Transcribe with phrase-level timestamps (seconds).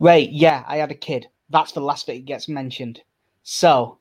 [0.00, 1.28] Right, yeah, I had a kid.
[1.50, 3.00] That's the last bit it gets mentioned.
[3.42, 3.98] So,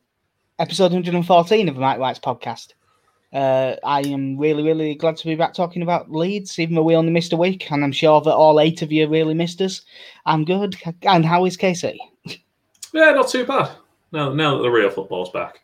[0.60, 2.73] episode 114 of the Mike White's podcast.
[3.34, 6.96] Uh, I am really, really glad to be back talking about Leeds, even though we
[6.96, 9.81] only missed a week, and I'm sure that all eight of you really missed us.
[10.26, 10.76] I'm good.
[11.04, 12.00] And how is Casey?
[12.94, 13.72] Yeah, not too bad.
[14.12, 15.62] Now, now that the real football's back.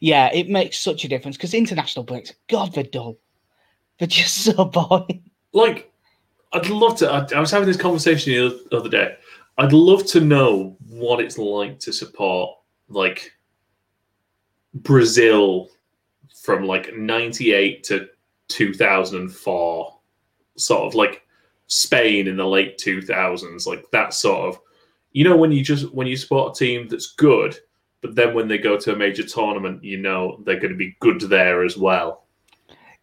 [0.00, 3.18] Yeah, it makes such a difference because international breaks, God, they're dull.
[3.98, 5.30] They're just so boring.
[5.52, 5.92] Like,
[6.52, 7.10] I'd love to.
[7.10, 9.16] I, I was having this conversation the other day.
[9.58, 13.32] I'd love to know what it's like to support like
[14.74, 15.68] Brazil
[16.42, 18.08] from like 98 to
[18.48, 19.98] 2004
[20.56, 21.26] sort of like
[21.66, 24.60] Spain in the late 2000s like that sort of
[25.12, 27.56] you know when you just when you support a team that's good
[28.00, 30.96] but then when they go to a major tournament you know they're going to be
[31.00, 32.22] good there as well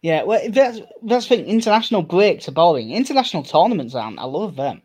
[0.02, 1.46] Yeah, well, that's that's the thing.
[1.46, 2.92] International breaks are boring.
[2.92, 4.18] International tournaments aren't.
[4.18, 4.80] I love them.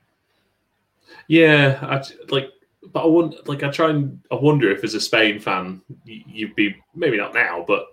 [1.28, 2.50] Yeah I like
[2.94, 6.56] but I want like I try and I wonder if as a Spain fan you'd
[6.56, 7.86] be maybe not now but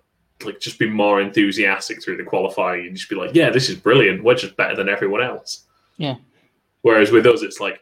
[0.44, 3.76] like just be more enthusiastic through the qualifying and just be like yeah this is
[3.76, 5.64] brilliant we're just better than everyone else
[5.98, 6.16] Yeah.
[6.82, 7.80] whereas with us it's like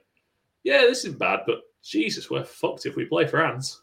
[0.62, 3.80] yeah this is bad but Jesus we're fucked if we play France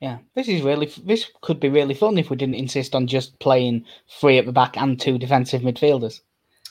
[0.00, 3.36] Yeah, this is really this could be really fun if we didn't insist on just
[3.40, 3.84] playing
[4.20, 6.20] three at the back and two defensive midfielders.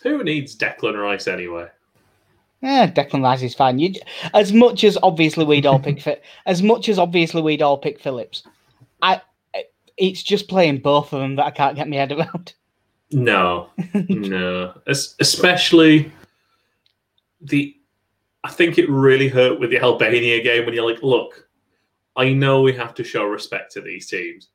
[0.04, 1.68] who needs Declan Rice anyway
[2.66, 3.78] Yeah, Declan Rice is fine.
[3.78, 3.94] You,
[4.34, 6.04] as much as obviously we'd all pick
[6.48, 8.42] as much as obviously we'd all pick Phillips.
[9.04, 9.22] I,
[9.54, 9.62] eh,
[9.98, 12.56] it's just playing both of them that I can't get my head around.
[13.12, 14.74] No, no.
[14.88, 16.12] Es- especially
[17.40, 17.78] the.
[18.44, 21.48] I think it really hurt with the Albania game when you're like, look,
[22.16, 24.50] I know we have to show respect to these teams,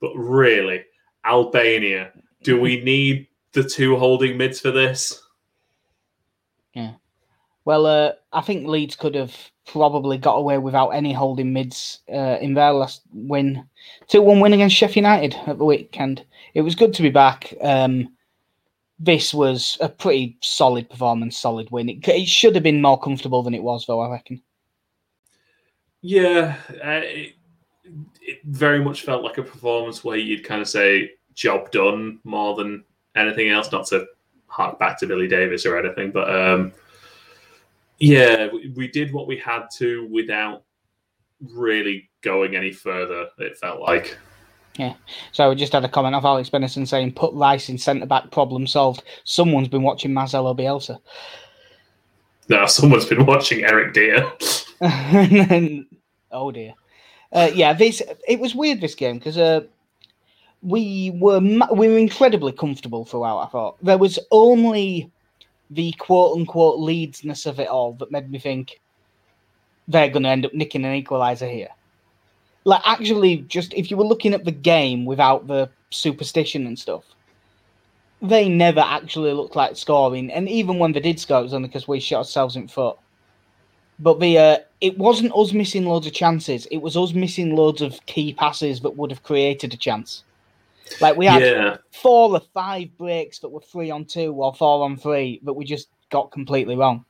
[0.00, 0.82] but really,
[1.24, 2.10] Albania,
[2.42, 5.22] do we need the two holding mids for this?
[7.64, 12.38] Well, uh, I think Leeds could have probably got away without any holding mids uh,
[12.40, 13.64] in their last win,
[14.08, 16.24] two-one win against Sheffield United at the weekend.
[16.54, 17.54] It was good to be back.
[17.60, 18.12] Um,
[18.98, 21.88] this was a pretty solid performance, solid win.
[21.88, 24.00] It, it should have been more comfortable than it was, though.
[24.00, 24.42] I reckon.
[26.00, 27.34] Yeah, uh, it,
[28.20, 32.56] it very much felt like a performance where you'd kind of say job done more
[32.56, 33.70] than anything else.
[33.70, 34.06] Not to
[34.46, 36.72] hark back to Billy Davis or anything, but um,
[38.02, 40.64] yeah, we, did what we had to without
[41.40, 43.28] really going any further.
[43.38, 44.18] It felt like.
[44.76, 44.94] Yeah.
[45.30, 48.30] So we just had a comment of Alex Benison saying, "Put Rice in centre back,
[48.32, 50.98] problem solved." Someone's been watching Marcelo Bielsa.
[52.48, 54.32] Now someone's been watching Eric Dier.
[54.80, 55.86] then,
[56.32, 56.74] oh dear.
[57.32, 59.60] Uh, yeah, this it was weird this game because uh,
[60.60, 63.38] we were we were incredibly comfortable throughout.
[63.38, 65.12] I thought there was only
[65.70, 68.80] the quote unquote Leedsness of it all that made me think
[69.88, 71.68] they're going to end up nicking an equalizer here.
[72.64, 77.04] Like actually, just if you were looking at the game without the superstition and stuff,
[78.20, 80.30] they never actually looked like scoring.
[80.30, 82.96] And even when they did score, it was only because we shot ourselves in foot.
[83.98, 86.66] But the uh, it wasn't us missing loads of chances.
[86.66, 90.22] It was us missing loads of key passes that would have created a chance.
[91.00, 94.84] Like we had yeah, four or five breaks that were three on two or four
[94.84, 97.04] on three that we just got completely wrong.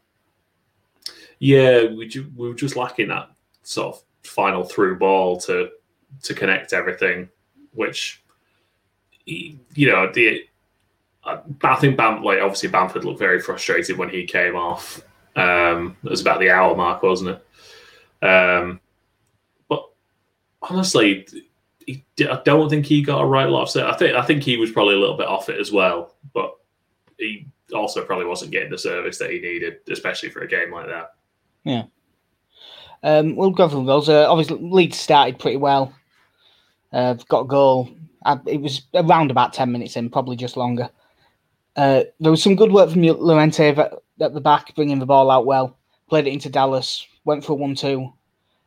[1.39, 3.31] yeah, we, ju- we were just lacking that
[3.65, 5.71] sort of final through ball to
[6.23, 7.29] to connect everything,
[7.75, 8.23] which
[9.25, 10.45] you know the.
[11.25, 15.03] I I think Bam, like obviously Bamford looked very frustrated when he came off.
[15.35, 17.39] Um, it was about the hour mark, wasn't
[18.21, 18.27] it?
[18.27, 18.81] Um,
[19.69, 19.89] but
[20.61, 21.27] honestly,
[21.87, 23.87] he, I don't think he got a right lot of set.
[23.87, 26.55] I think I think he was probably a little bit off it as well, but
[27.19, 30.87] he also probably wasn't getting the service that he needed, especially for a game like
[30.87, 31.15] that.
[31.65, 31.85] Yeah.
[33.03, 34.09] Um, we'll go the goals.
[34.09, 35.93] Uh, obviously, Leeds started pretty well.
[36.93, 37.89] Uh, got a goal.
[38.25, 40.89] Uh, it was around about 10 minutes in, probably just longer.
[41.75, 45.31] Uh, there was some good work from Llorente at, at the back, bringing the ball
[45.31, 45.79] out well.
[46.09, 48.13] Played it into Dallas, went for 1 2.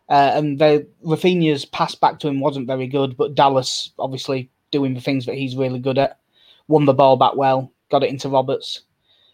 [0.10, 4.94] Uh, and the, Rafinha's pass back to him wasn't very good, but Dallas, obviously, doing
[4.94, 6.20] the things that he's really good at,
[6.68, 8.82] won the ball back well, got it into Roberts.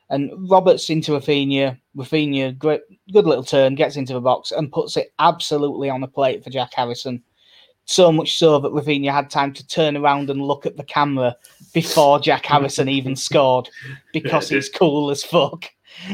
[0.09, 1.79] And Roberts into Rafinha.
[1.95, 2.81] Rafinha, great,
[3.13, 6.49] good little turn, gets into the box and puts it absolutely on the plate for
[6.49, 7.23] Jack Harrison.
[7.85, 11.35] So much so that Rafinha had time to turn around and look at the camera
[11.73, 13.69] before Jack Harrison even scored
[14.13, 15.65] because Yeah, he's cool as fuck.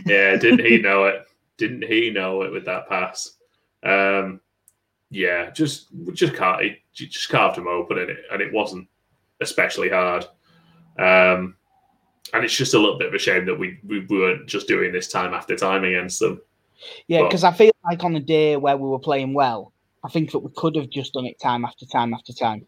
[0.05, 1.25] Yeah, didn't he know it?
[1.57, 3.31] Didn't he know it with that pass?
[3.83, 4.41] Um,
[5.09, 8.87] yeah, just just car- he just carved him open, and it and it wasn't
[9.41, 10.25] especially hard.
[10.99, 11.55] Um,
[12.33, 14.91] and it's just a little bit of a shame that we, we weren't just doing
[14.91, 16.41] this time after time against them.
[17.07, 19.73] Yeah, because I feel like on a day where we were playing well,
[20.03, 22.65] I think that we could have just done it time after time after time.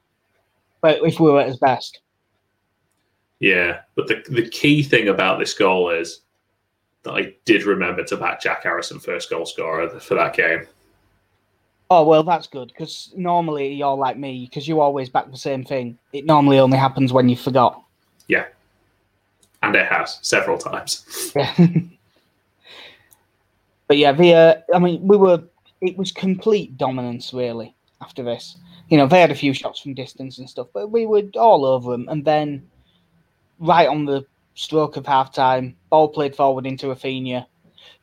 [0.82, 2.00] But if we were at his best,
[3.40, 6.22] Yeah, but the the key thing about this goal is
[7.04, 10.68] that I did remember to back Jack Harrison first goal scorer for that game.
[11.90, 15.64] Oh well, that's good because normally you're like me because you always back the same
[15.64, 15.98] thing.
[16.14, 17.82] It normally only happens when you forgot.
[18.28, 18.46] Yeah,
[19.64, 21.32] and it has several times.
[21.36, 21.54] Yeah.
[23.88, 25.44] but yeah, the uh, I mean, we were.
[25.82, 28.58] It was complete dominance really after this.
[28.90, 31.64] You know, they had a few shots from distance and stuff, but we were all
[31.64, 32.10] over them.
[32.10, 32.68] And then,
[33.60, 34.26] right on the
[34.56, 37.46] stroke of half time, ball played forward into Rafinha,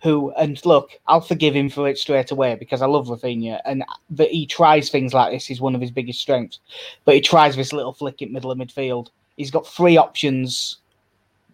[0.02, 3.84] who and look, I'll forgive him for it straight away because I love Rafinha, and
[4.10, 6.60] that he tries things like this is one of his biggest strengths.
[7.04, 9.08] But he tries this little flick in middle of midfield.
[9.36, 10.78] He's got three options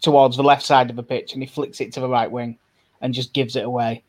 [0.01, 2.59] towards the left side of the pitch, and he flicks it to the right wing
[3.01, 4.03] and just gives it away.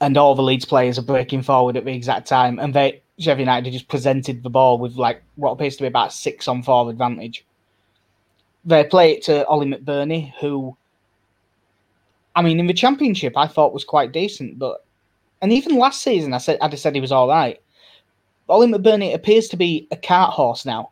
[0.00, 3.40] And all the Leeds players are breaking forward at the exact time, and they Sheffield
[3.40, 6.88] United just presented the ball with like what appears to be about six on four
[6.88, 7.44] advantage.
[8.64, 10.76] They play it to Oli McBurnie, who,
[12.40, 14.82] I mean, in the Championship, I thought was quite decent, but
[15.42, 17.60] and even last season, I said I'd have said he was all right.
[18.48, 20.88] Oli McBurnie appears to be a cart horse now.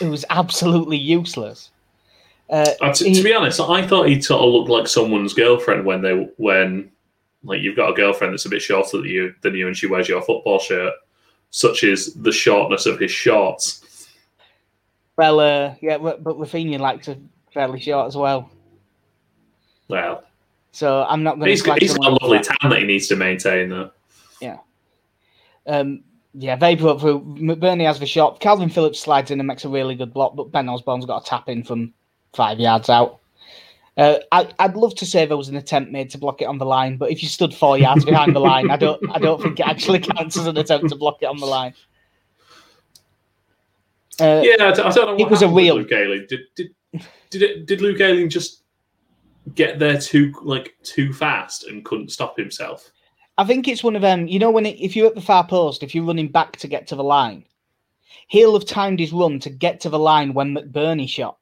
[0.00, 1.70] It was absolutely useless.
[2.50, 5.34] Uh, Uh, to, he- to be honest, I thought he sort of looked like someone's
[5.34, 6.90] girlfriend when they when
[7.44, 9.86] like you've got a girlfriend that's a bit shorter than you than you and she
[9.86, 10.94] wears your football shirt,
[11.50, 14.08] such as the shortness of his shorts.
[15.16, 17.16] Well, uh, yeah, but but Rafinha likes a
[17.52, 18.50] fairly short as well.
[19.88, 20.24] Well,
[20.72, 21.74] So I'm not going he's, to.
[21.74, 23.90] he's got a lovely tan that he needs to maintain though.
[24.40, 24.58] Yeah.
[25.66, 26.02] Um,
[26.34, 27.20] yeah, they broke through.
[27.20, 28.40] McBurnie has the shot.
[28.40, 31.24] Kalvin Phillips slides in and makes a really good block, but Ben Osborne's got a
[31.24, 31.92] tap in from
[32.32, 33.20] five yards out.
[33.96, 36.58] Uh, I, I'd love to say there was an attempt made to block it on
[36.58, 39.40] the line, but if you stood four yards behind the line, I don't, I don't
[39.40, 41.74] think it actually counts as an attempt to block it on the line.
[44.20, 45.12] Uh, Yeah, I don't, I don't know.
[45.12, 46.26] What It was a real- Luke Ayling.
[46.28, 46.74] Did did
[47.30, 47.66] did it?
[47.66, 48.62] Did Luke Ayling just
[49.54, 52.90] get there too like too fast and couldn't stop himself?
[53.36, 54.28] I think it's one of them.
[54.28, 56.68] You know, when it, if you're at the far post, if you're running back to
[56.68, 57.44] get to the line,
[58.28, 61.38] he'll have timed his run to get to the line when McBurnie shot.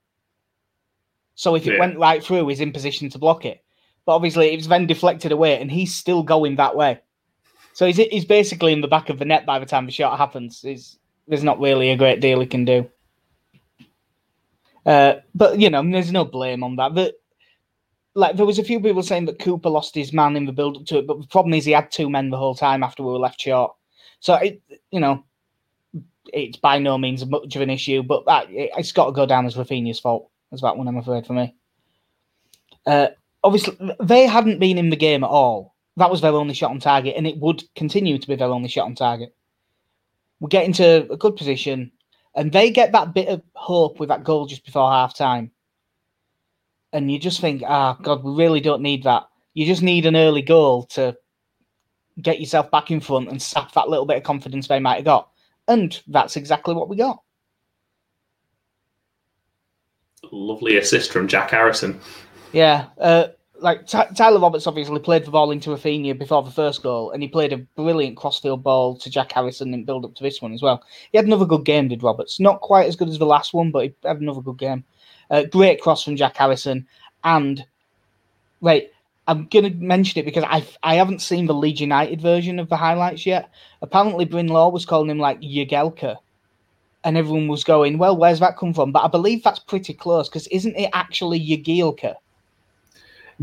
[1.35, 1.81] So if it Yeah.
[1.81, 3.63] went right through, he's in position to block it.
[4.05, 7.01] But obviously, it was then deflected away, and he's still going that way.
[7.75, 10.19] So he's he's basically in the back of the net by the time the shot
[10.19, 10.61] happens.
[10.61, 10.99] He's,
[11.29, 12.91] there's not really a great deal he can do.
[14.85, 16.95] Uh, but you know, there's no blame on that.
[16.95, 17.15] But
[18.15, 20.77] like there was a few people saying that Cooper lost his man in the build
[20.77, 23.03] up to it, but the problem is he had two men the whole time after
[23.03, 23.75] we were left short.
[24.21, 25.25] So it, you know,
[26.33, 29.27] it's by no means much of an issue, but that it, it's got to go
[29.27, 30.31] down as Rafinha's fault.
[30.53, 31.55] As that one, I'm afraid for me.
[32.85, 33.09] Uh,
[33.43, 35.75] obviously, they hadn't been in the game at all.
[35.97, 38.69] That was their only shot on target, and it would continue to be their only
[38.69, 39.35] shot on target.
[40.41, 41.91] We get into a good position,
[42.35, 45.51] and they get that bit of hope with that goal just before half time
[46.93, 49.25] and you just think, ah, God, we really don't need that.
[49.55, 51.17] You just need an early goal to
[52.21, 55.05] get yourself back in front and sap that little bit of confidence they might have
[55.05, 55.31] got.
[55.69, 57.23] And that's exactly what we got.
[60.31, 62.01] Lovely assist from Jack Harrison.
[62.53, 62.87] Yeah.
[62.99, 63.29] Uh,
[63.63, 67.23] like Ty Tyler Roberts obviously played the ball into Rafinha before the first goal, and
[67.23, 70.53] he played a brilliant crossfield ball to Jack Harrison and build up to this one
[70.53, 70.83] as well.
[71.13, 72.41] He had another good game, did Roberts?
[72.41, 74.85] Not quite as good as the last one, but he had another good game.
[75.31, 76.87] Uh, great cross from Jack Harrison,
[77.25, 77.65] and
[78.61, 78.91] wait,
[79.29, 82.77] I'm gonna mention it because I I haven't seen the Leeds United version of the
[82.77, 83.51] highlights yet.
[83.81, 86.17] Apparently, Bryn Law was calling him like Jagelka,
[87.05, 90.29] and everyone was going, "Well, where's that come from?" But I believe that's pretty close
[90.29, 92.17] because isn't it actually Jagielka?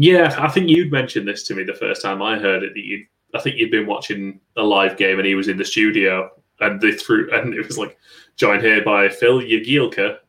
[0.02, 2.74] Yeah, I think you'd mentioned this to me the first time I heard it.
[2.74, 5.66] That you, I think you'd been watching a live game and he was in the
[5.66, 6.30] studio,
[6.62, 7.98] and they threw, and it was like
[8.38, 10.20] joined here by Phil Jagielka.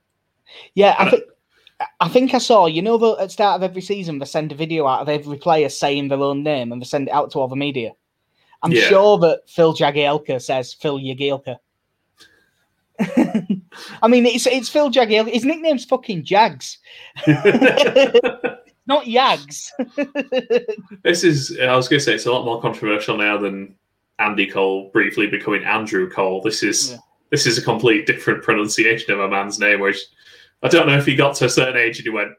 [0.74, 1.22] Yeah, I think
[2.00, 2.66] I think I saw.
[2.66, 5.08] You know, the, at the start of every season, they send a video out of
[5.08, 7.92] every player saying their own name, and they send it out to all the media.
[8.64, 8.88] I'm Yeah.
[8.88, 11.58] sure that Phil Jagielka says Phil Jagielka.
[14.02, 15.30] I mean, it's it's Phil Jagielka.
[15.32, 16.78] His nickname's fucking Jags,
[18.86, 19.70] not Yags.
[21.02, 23.74] this is, I was going to say, it's a lot more controversial now than
[24.18, 26.40] Andy Cole briefly becoming Andrew Cole.
[26.42, 26.98] This is Yeah.
[27.30, 29.80] this is a complete different pronunciation of a man's name.
[29.80, 29.98] Which
[30.62, 32.32] I don't know if he got to a certain age and he went,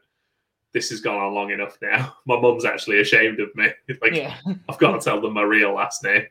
[0.72, 3.68] "This has gone on long enough now." My mum's actually ashamed of me.
[4.00, 4.36] Like yeah.
[4.68, 6.26] I've got to tell them my real last name.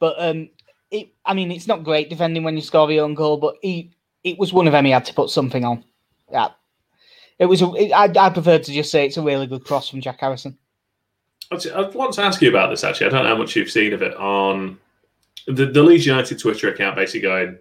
[0.00, 0.48] But um,
[0.90, 3.90] it, I mean, it's not great defending when you score your own goal, but he,
[4.24, 5.84] it was one of them he had to put something on.
[6.30, 6.48] Yeah,
[7.38, 7.62] it was.
[7.62, 10.20] A, it, I, I prefer to just say it's a really good cross from Jack
[10.20, 10.58] Harrison.
[11.50, 13.06] I want to ask you about this actually.
[13.06, 14.78] I don't know how much you've seen of it on
[15.46, 17.58] the, the Leeds United Twitter account, basically going,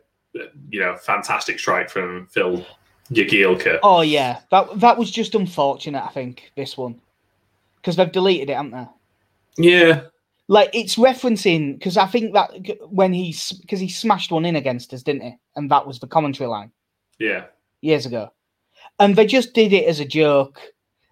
[0.69, 2.65] you know, fantastic strike from Phil
[3.11, 3.79] Jagielka.
[3.83, 6.03] Oh yeah, that that was just unfortunate.
[6.03, 6.99] I think this one
[7.77, 8.87] because they've deleted it, haven't they?
[9.69, 10.01] Yeah,
[10.49, 12.51] like it's referencing because I think that
[12.89, 15.37] when he's because he smashed one in against us, didn't he?
[15.55, 16.71] And that was the commentary line.
[17.19, 17.45] Yeah,
[17.81, 18.31] years ago,
[18.99, 20.61] and they just did it as a joke.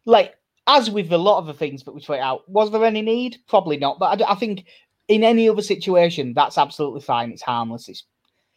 [0.05, 0.35] Like
[0.67, 3.37] as with a lot of the things that we tweet out, was there any need?
[3.47, 3.99] Probably not.
[3.99, 4.65] But I, I think
[5.07, 7.31] in any other situation, that's absolutely fine.
[7.31, 7.87] It's harmless.
[7.89, 8.03] It's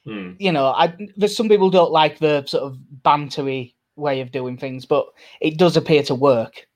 [0.05, 0.33] hmm.
[0.39, 4.57] you know, I there's some people don't like the sort of bantery way of doing
[4.57, 5.07] things, but
[5.41, 6.67] it does appear to work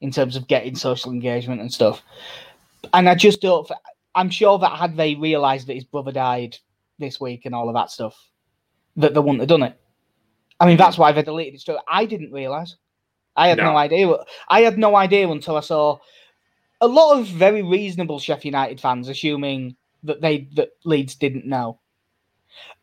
[0.00, 2.02] in terms of getting social engagement and stuff.
[2.92, 3.70] And I just don't.
[4.14, 6.56] I'm sure that had they realised that his brother died
[6.98, 8.16] this week and all of that stuff,
[8.96, 9.78] that they wouldn't have done it.
[10.60, 11.60] I mean, that's why they deleted it.
[11.60, 12.76] So I didn't realise.
[13.36, 13.72] I had no.
[13.72, 14.14] no idea.
[14.48, 15.98] I had no idea until I saw
[16.80, 21.80] a lot of very reasonable Sheffield United fans assuming that they that Leeds didn't know.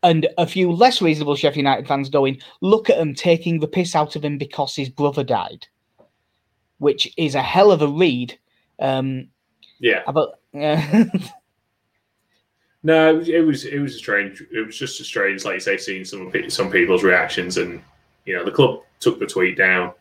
[0.03, 3.95] And a few less reasonable Sheffield United fans going, look at him taking the piss
[3.95, 5.67] out of him because his brother died,
[6.79, 8.37] which is a hell of a read.
[8.79, 9.29] Um,
[9.79, 10.01] yeah.
[10.07, 10.39] About,
[12.83, 14.43] no, it was it was a strange.
[14.51, 17.81] It was just a strange, like you say, seeing some some people's reactions, and
[18.25, 19.93] you know the club took the tweet down,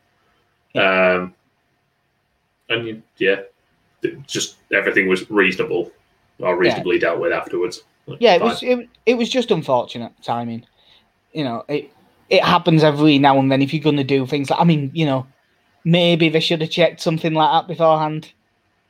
[0.75, 1.35] um,
[2.71, 3.43] and yeah,
[4.27, 5.93] just everything was reasonable
[6.39, 7.03] or reasonably yeah.
[7.03, 7.83] dealt with afterwards.
[8.19, 10.65] Yeah, it was it, it was just unfortunate timing.
[11.33, 11.93] You know, it
[12.31, 14.91] it happens every now and then if you're going to do things like I mean,
[14.95, 15.27] you know,
[15.85, 18.33] maybe they should have checked something like that beforehand.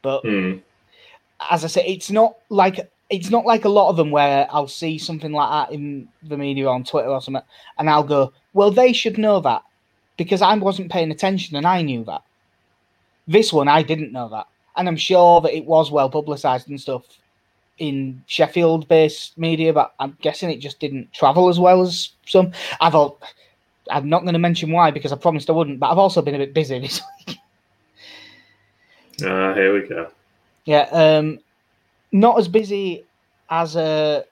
[0.02, 0.62] But mm.
[1.50, 4.68] as I say, it's not like it's not like a lot of them where I'll
[4.68, 7.42] see something like that in the media on Twitter or something,
[7.78, 9.62] and I'll go, "Well, they should know that,"
[10.16, 12.22] because I wasn't paying attention and I knew that.
[13.26, 16.80] This one, I didn't know that, and I'm sure that it was well publicised and
[16.80, 17.04] stuff
[17.78, 22.52] in Sheffield-based media, but I'm guessing it just didn't travel as well as some.
[22.80, 23.20] I thought
[23.90, 26.36] I'm not going to mention why because I promised I wouldn't, but I've also been
[26.36, 27.38] a bit busy this week.
[29.24, 30.10] Ah, uh, here we go.
[30.64, 31.40] Yeah, um,
[32.12, 33.06] not as busy
[33.50, 34.22] as uh,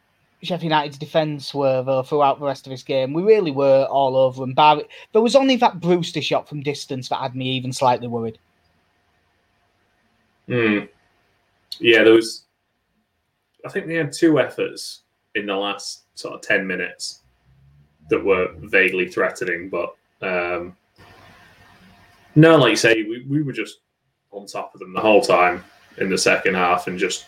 [0.42, 3.12] Sheffield United's defence were though throughout the rest of this game.
[3.12, 4.54] We really were all over them.
[5.12, 8.38] There was only that Brewster shot from distance that had me even slightly worried.
[10.46, 10.80] Hmm.
[11.78, 12.44] Yeah, there was.
[13.66, 15.02] I think they had two efforts
[15.34, 17.22] in the last sort of ten minutes
[18.08, 20.76] that were vaguely threatening, but um,
[22.34, 23.80] no, like you say, we, we were just
[24.30, 25.62] on top of them the whole time
[25.98, 27.26] in the second half, and just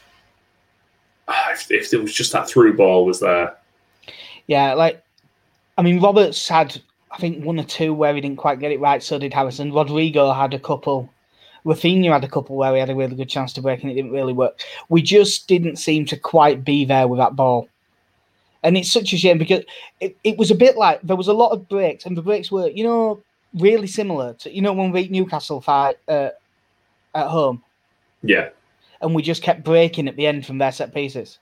[1.53, 3.57] if, if there was just that through ball was there.
[4.47, 5.03] Yeah, like
[5.79, 8.81] I mean, Roberts had I think one or two where he didn't quite get it
[8.81, 9.03] right.
[9.03, 9.73] So did Harrison.
[9.73, 11.13] Rodrigo had a couple.
[11.65, 13.95] Rafinha had a couple where he had a really good chance to break and it
[13.95, 14.61] didn't really work.
[14.89, 17.69] We just didn't seem to quite be there with that ball.
[18.63, 19.65] And it's such a shame because
[20.01, 22.51] it, it was a bit like there was a lot of breaks, and the breaks
[22.51, 23.23] were, you know,
[23.55, 26.31] really similar to, you know, when we Newcastle fight, uh,
[27.15, 27.63] at home.
[28.23, 28.51] Yeah
[29.01, 31.39] and we just kept breaking at the end from their set pieces.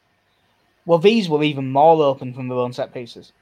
[0.86, 3.32] Well, these were even more open from their own set pieces.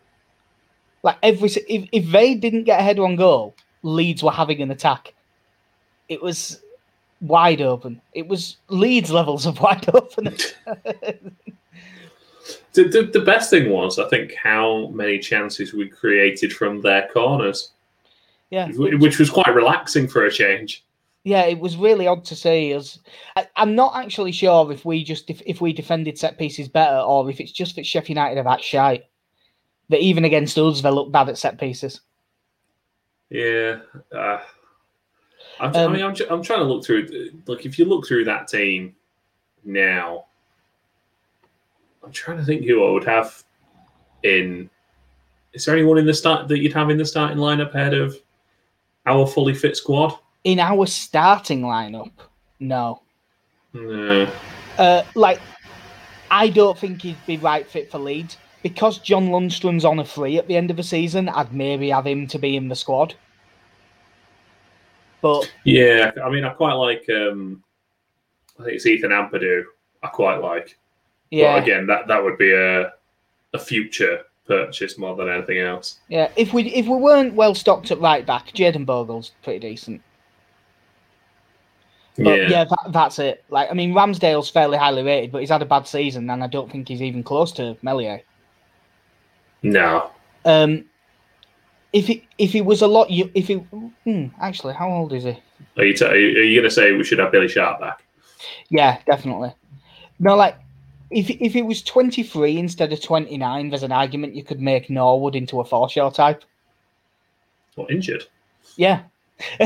[1.02, 4.70] Like every if, if they didn't get a header on goal, Leeds were having an
[4.70, 5.14] attack.
[6.08, 6.62] It was
[7.20, 8.00] wide open.
[8.14, 10.24] It was Leeds levels of wide open.
[12.72, 17.08] the, the, the best thing was, I think, how many chances we created from their
[17.12, 17.72] corners.
[18.50, 20.84] Yeah, which was quite relaxing for a change
[21.26, 23.00] yeah, it was really odd to see us.
[23.34, 26.98] I, am not actually sure if we just if, if we defended set pieces better
[26.98, 29.02] or if it's just that Sheffield United are that shy
[29.88, 32.00] that even against us they look bad at set pieces.
[33.28, 33.80] Yeah,
[34.16, 34.38] uh,
[35.58, 37.08] I'm, um, I mean, I'm, I'm trying to look through.
[37.46, 38.94] Look, if you look through that team
[39.64, 40.26] now,
[42.04, 43.42] I'm trying to think who I would have
[44.22, 44.70] in.
[45.54, 48.16] Is there anyone in the start that you'd have in the starting lineup ahead of
[49.06, 50.16] our fully fit squad?
[50.46, 52.12] In our starting lineup,
[52.60, 53.02] no.
[53.72, 54.30] No.
[54.78, 55.40] Uh, like,
[56.30, 60.38] I don't think he'd be right fit for Leeds because John Lundstram's on a free
[60.38, 61.28] at the end of the season.
[61.28, 63.16] I'd maybe have him to be in the squad.
[65.20, 67.04] But yeah, I mean, I quite like.
[67.10, 67.64] um
[68.60, 69.64] I think it's Ethan Ampadu.
[70.04, 70.78] I quite like.
[71.32, 71.54] Yeah.
[71.56, 72.92] But again, that that would be a
[73.52, 75.98] a future purchase more than anything else.
[76.06, 80.02] Yeah, if we if we weren't well stocked at right back, Jayden Bogle's pretty decent.
[82.18, 83.44] But yeah, yeah that, that's it.
[83.50, 86.46] Like, I mean, Ramsdale's fairly highly rated, but he's had a bad season, and I
[86.46, 88.22] don't think he's even close to Meslier.
[89.62, 90.10] No.
[90.44, 90.84] Um,
[91.92, 95.38] if he if he was a lot, if he hmm, actually, how old is he?
[95.76, 98.04] Are you, t- are you going to say we should have Billy Sharp back?
[98.68, 99.52] Yeah, definitely.
[100.18, 100.56] No, like
[101.10, 104.60] if if it was twenty three instead of twenty nine, there's an argument you could
[104.60, 106.44] make Norwood into a Forshaw type.
[107.76, 108.24] Or injured.
[108.76, 109.02] Yeah.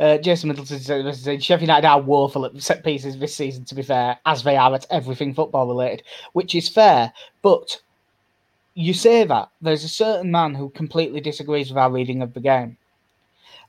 [0.00, 3.82] Uh, Jason Middleton said Sheffield United are woeful at set pieces this season, to be
[3.82, 6.02] fair, as they are at everything football related,
[6.32, 7.12] which is fair.
[7.42, 7.78] But
[8.74, 12.40] you say that there's a certain man who completely disagrees with our reading of the
[12.40, 12.78] game,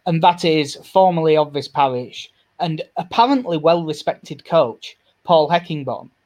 [0.05, 6.09] and that is formerly of this parish and apparently well respected coach, Paul Heckingbottom.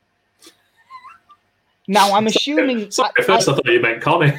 [1.87, 2.89] Now, I'm assuming.
[2.89, 4.33] Sorry, at first I, I thought you meant Connie.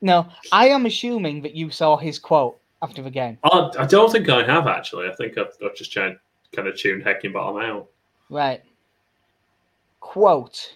[0.00, 3.38] No, I am assuming that you saw his quote after the game.
[3.44, 5.08] I, I don't think I have actually.
[5.08, 6.16] I think I've, I've just tried,
[6.54, 7.88] kind of tuned Heckingbottom out.
[8.30, 8.62] Right.
[10.00, 10.74] Quote.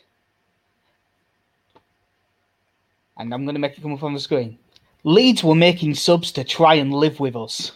[3.18, 4.58] And I'm going to make it come up on the screen.
[5.04, 7.72] Leeds were making subs to try and live with us.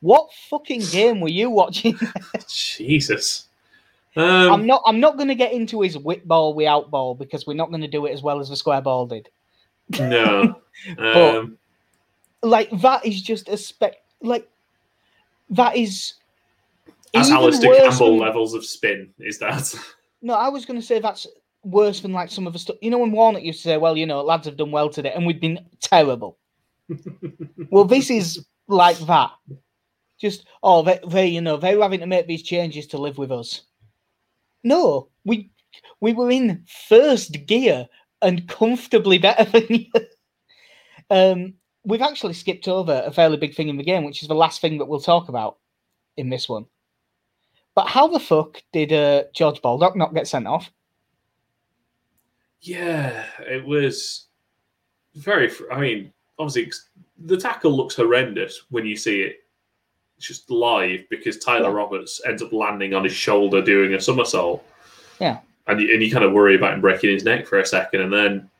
[0.00, 1.98] What fucking game were you watching?
[2.48, 3.46] Jesus.
[4.16, 4.82] I'm Um, not.
[4.86, 7.70] I'm not going to get into his whip ball, we out ball because we're not
[7.70, 9.28] going to do it as well as the square ball did.
[9.98, 10.60] no.
[10.98, 11.56] Um,
[12.44, 13.94] Like that is just a spec.
[14.20, 14.48] Like
[15.50, 16.14] that is.
[17.14, 19.74] as even Alastair Campbell than- levels of spin is that.
[20.22, 21.26] No, I was going to say that's
[21.64, 22.76] worse than like some of the stuff.
[22.80, 25.12] You know, when Warnock used to say, "Well, you know, lads have done well today,"
[25.12, 26.38] and we've been terrible.
[27.70, 29.30] well, this is like that.
[30.20, 33.18] Just oh, they, they, you know, they were having to make these changes to live
[33.18, 33.62] with us.
[34.62, 35.50] No, we
[36.00, 37.86] we were in first gear
[38.22, 39.86] and comfortably better than you.
[41.10, 41.54] Um,
[41.84, 44.60] we've actually skipped over a fairly big thing in the game, which is the last
[44.60, 45.58] thing that we'll talk about
[46.16, 46.66] in this one.
[47.74, 50.70] But how the fuck did uh, George Baldock not get sent off?
[52.60, 54.26] yeah, it was
[55.16, 55.50] very.
[55.70, 56.72] I mean, obviously,
[57.18, 59.40] the tackle looks horrendous when you see it
[60.18, 61.76] just live because Tyler Yeah.
[61.76, 64.64] Roberts ends up landing on his shoulder doing a somersault.
[65.20, 65.40] Yeah.
[65.66, 68.00] and you, and you kind of worry about him breaking his neck for a second,
[68.00, 68.50] and then.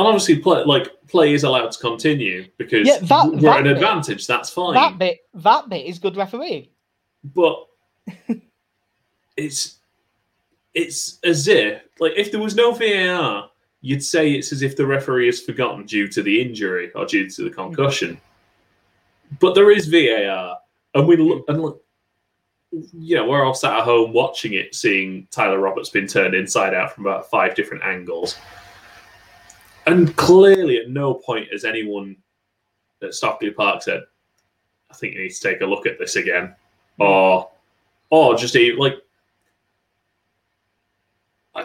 [0.00, 3.58] And obviously, play like play is allowed to continue because Yeah, that- we're that at
[3.58, 4.26] an bit- advantage.
[4.26, 4.72] That's fine.
[4.72, 6.68] That bit, that bit is good refereeing.
[7.22, 7.66] but
[9.36, 9.76] it's
[10.72, 13.50] it's as if like if there was no VAR,
[13.82, 17.28] you'd say it's as if the referee has forgotten due to the injury or due
[17.28, 18.18] to the concussion.
[19.38, 20.56] But there is VAR,
[20.94, 21.84] and we look and look.
[22.96, 26.72] You know, we're all sat at home watching it, seeing Tyler Roberts been turned inside
[26.72, 28.38] out from about five different angles.
[29.86, 32.16] And clearly, at no point has anyone
[33.02, 34.02] at Stockley Park said,
[34.90, 36.54] I think you need to take a look at this again
[36.96, 37.02] hmm.
[37.02, 37.50] or
[38.10, 38.94] or just a like
[41.54, 41.62] I,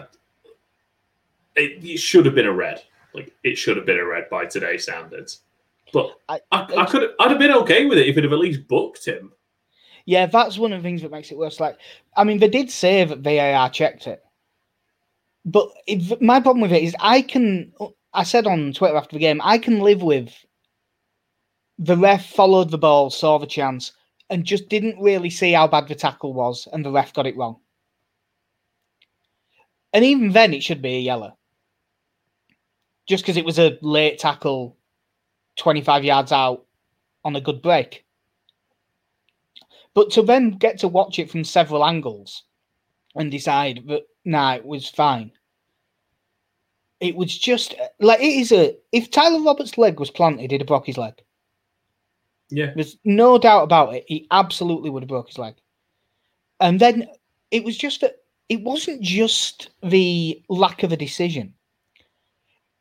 [1.56, 4.46] it, it should have been a red like it should have been a red by
[4.46, 5.42] today's standards
[5.92, 8.40] but I- I, I, could i'd have been okay with it if it have at
[8.40, 9.32] least booked him
[10.06, 11.60] Yeah, that's one of the things that makes it worse.
[11.60, 11.78] Like,
[12.16, 14.24] I mean, they did say that VAR checked it,
[15.46, 17.74] but if, my problem with it is I can.
[18.16, 20.34] I said on Twitter after the game, I can live with
[21.78, 23.92] the ref followed the ball, saw the chance,
[24.30, 27.36] and just didn't really see how bad the tackle was, and the ref got it
[27.38, 27.58] wrong.
[29.94, 31.38] And even then, it should be a yellow.
[33.08, 34.78] Just because it was a late tackle,
[35.58, 36.66] 25 yards out
[37.24, 38.06] on a good break.
[39.94, 42.44] But to then get to watch it from several angles
[43.16, 45.32] and decide that, nah, it was fine.
[47.00, 48.76] It was just like it is a.
[48.92, 51.14] If Tyler Roberts' leg was planted, he'd have broke his leg.
[52.50, 54.06] yeah There's no doubt about it.
[54.08, 55.56] He absolutely would have broke his leg.
[56.60, 57.08] And then
[57.52, 58.16] it was just that
[58.50, 61.54] it wasn't just the lack of a decision.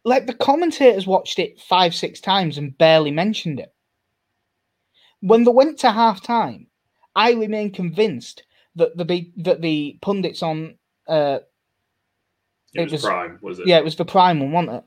[0.04, 3.74] Like the commentators watched it five, six times and barely mentioned it.
[5.20, 6.66] When they went to half time,
[7.16, 8.44] I remain convinced
[8.76, 10.76] that the that the pundits on
[11.08, 11.38] uh
[12.74, 14.84] it, It was, was- prime was it yeah, it was the prime one, wasn't it?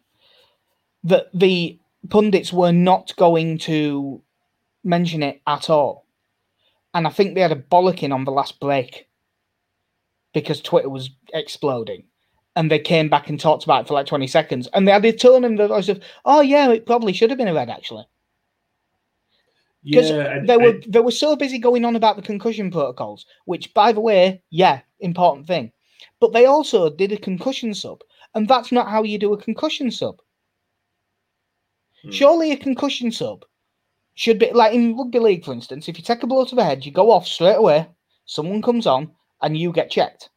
[1.04, 4.22] That the pundits were not going to
[4.84, 6.06] mention it at all.
[6.94, 9.08] And I think they had a bollocking on the last break
[10.34, 12.06] because Twitter was exploding.
[12.56, 14.68] And they came back and talked about it for like 20 seconds.
[14.74, 17.38] And they had a tone in the voice of, oh, yeah, it probably should have
[17.38, 18.06] been a red, actually.
[19.84, 23.74] Because yeah They were, they were so busy going on about the concussion protocols, which,
[23.76, 25.72] by the way, yeah, important thing.
[26.20, 28.02] But they also did a concussion sub.
[28.34, 30.22] And that's not how you do a concussion sub.
[32.04, 32.12] Hmm.
[32.12, 33.46] Surely a concussion sub
[34.16, 35.88] should be like in rugby league, for instance.
[35.88, 37.88] If you take a blow to the head, you go off straight away.
[38.26, 40.30] Someone comes on, and you get checked.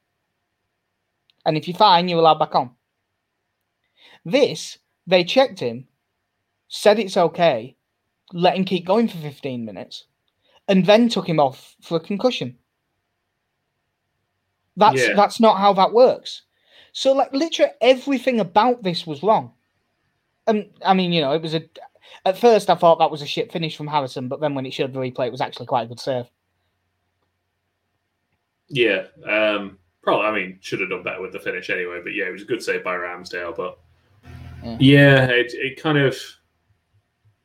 [1.47, 2.71] And if you're fine, you're allowed back on.
[4.25, 5.89] This, they checked him,
[6.69, 7.77] said it's okay,
[8.33, 10.05] let him keep going for 15 minutes,
[10.69, 12.59] and then took him off for a concussion.
[14.81, 15.15] That's Yeah.
[15.15, 16.43] that's not how that works.
[16.93, 19.53] So like literally everything about this was wrong.
[20.49, 21.63] And I mean, you know, it was a
[22.25, 24.73] at first I thought that was a shit finish from Harrison, but then when it
[24.75, 26.27] showed the replay, it was actually quite a good save.
[28.69, 30.27] Yeah, um, probably.
[30.27, 32.01] I mean, should have done better with the finish anyway.
[32.03, 33.57] But yeah, it was a good save by Ramsdale.
[33.57, 33.79] But
[34.65, 34.77] Yeah.
[34.81, 36.17] yeah, it, it kind of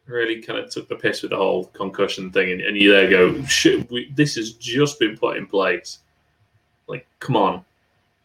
[0.06, 3.10] really kind of took the piss with the whole concussion thing, and, and you there
[3.10, 6.00] go, shit, we, this has just been put in place.
[6.88, 7.66] Like, come on,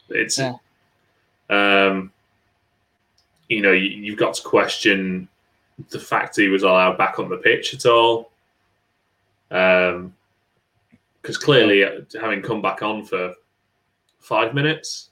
[0.08, 0.56] it's Yeah.
[1.48, 2.12] um,
[3.48, 5.28] you know, you, you've got to question
[5.90, 8.30] the fact he was allowed back on the pitch at all.
[9.50, 10.14] Um,
[11.20, 13.34] because clearly, uh, having come back on for
[14.20, 15.10] five minutes,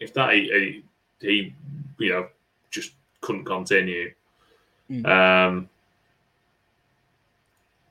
[0.00, 0.82] if that he,
[1.20, 1.54] he, he
[1.98, 2.28] you know
[2.70, 4.12] just couldn't continue.
[4.90, 5.06] Mm.
[5.06, 5.68] Um,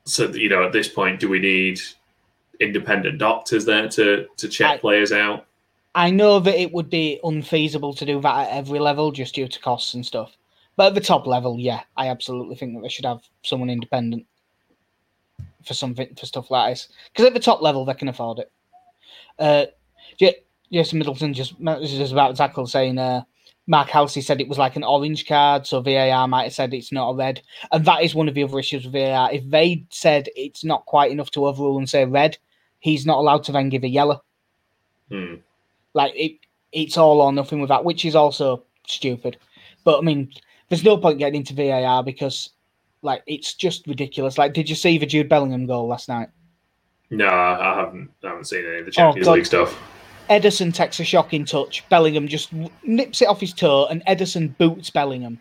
[0.04, 1.80] so you know, at this point, do we need
[2.62, 5.46] independent doctors there to to check I- players out?
[5.94, 9.50] I know that it would be unfeasible to do that at every level just due
[9.50, 10.38] to costs and stuff.
[10.78, 14.26] But at the top level, yeah, I absolutely think that they should have someone independent
[15.66, 16.88] for something for stuff like this.
[17.12, 18.52] Because at the top level, they can afford it.
[19.38, 19.66] Uh,
[20.72, 23.24] Jason Middleton just just about tackle saying uh,
[23.68, 26.92] Mark Halsey said it was like an orange card, so VAR might have said it's
[26.92, 29.32] not a red, and that is one of the other issues with VAR.
[29.32, 32.38] If they said it's not quite enough to overrule and say red,
[32.82, 34.22] he's not allowed to then give a yellow.
[35.10, 35.36] Hmm.
[35.94, 36.34] Like it,
[36.72, 39.38] it's all or nothing with that, which is also stupid.
[39.84, 40.32] But I mean,
[40.70, 42.50] there's no point getting into VAR because,
[43.02, 44.38] like, it's just ridiculous.
[44.38, 46.30] Like, did you see the Jude Bellingham goal last night?
[47.10, 48.10] No, I haven't.
[48.24, 49.34] I haven't seen any of the Champions Oh.
[49.34, 49.78] League stuff.
[50.30, 51.84] Edson takes a shocking touch.
[51.90, 55.40] Bellingham just nips it off his toe, and Edson boots Bellingham.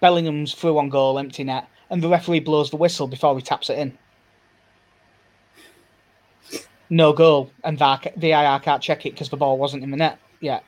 [0.00, 3.70] Bellingham's through on goal, empty net, and the referee blows the whistle before he taps
[3.70, 3.96] it in.
[6.92, 10.18] No goal, and VAR, VAR can't check it because the ball wasn't in the net
[10.40, 10.62] yet.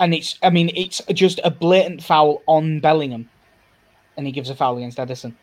[0.00, 3.28] And it's, I mean, it's just a blatant foul on Bellingham,
[4.16, 5.36] and he gives a foul against Edson.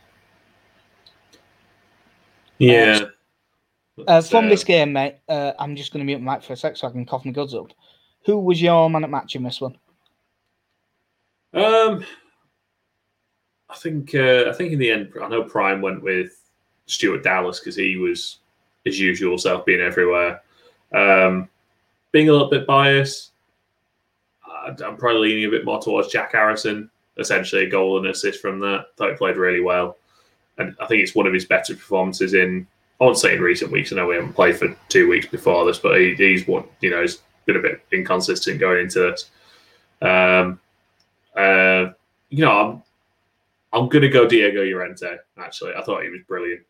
[2.57, 3.01] Yeah.
[4.07, 6.57] Uh, from this game, mate, uh, I'm just going to mute my mic for a
[6.57, 7.71] sec so I can cough my guts up.
[8.25, 9.77] Who was your man at match in this one?
[11.53, 12.03] Um,
[13.69, 16.49] I think uh, I think in the end, I know Prime went with
[16.87, 18.39] Stuart Dallas because he was
[18.85, 20.41] his usual self, being everywhere.
[20.93, 21.49] Um,
[22.11, 23.31] being a little bit biased,
[24.65, 26.89] I'm probably leaning a bit more towards Jack Harrison.
[27.17, 28.85] Essentially, a goal and assist from that.
[28.95, 29.97] Thought he played really well,
[30.57, 32.65] and I think it's one of his better performances in.
[32.99, 33.91] I won't say in recent weeks.
[33.91, 36.63] I know we haven't played for two weeks before this, but he, he's one.
[36.79, 39.29] You know, he's been a bit inconsistent going into this.
[40.01, 40.59] Um,
[41.35, 41.91] uh,
[42.29, 42.83] you know, I'm
[43.73, 45.17] I'm gonna go Diego Llorente.
[45.37, 46.61] Actually, I thought he was brilliant.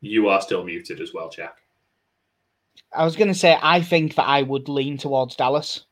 [0.00, 1.56] You are still muted as well, Jack.
[2.94, 5.84] I was going to say I think that I would lean towards Dallas,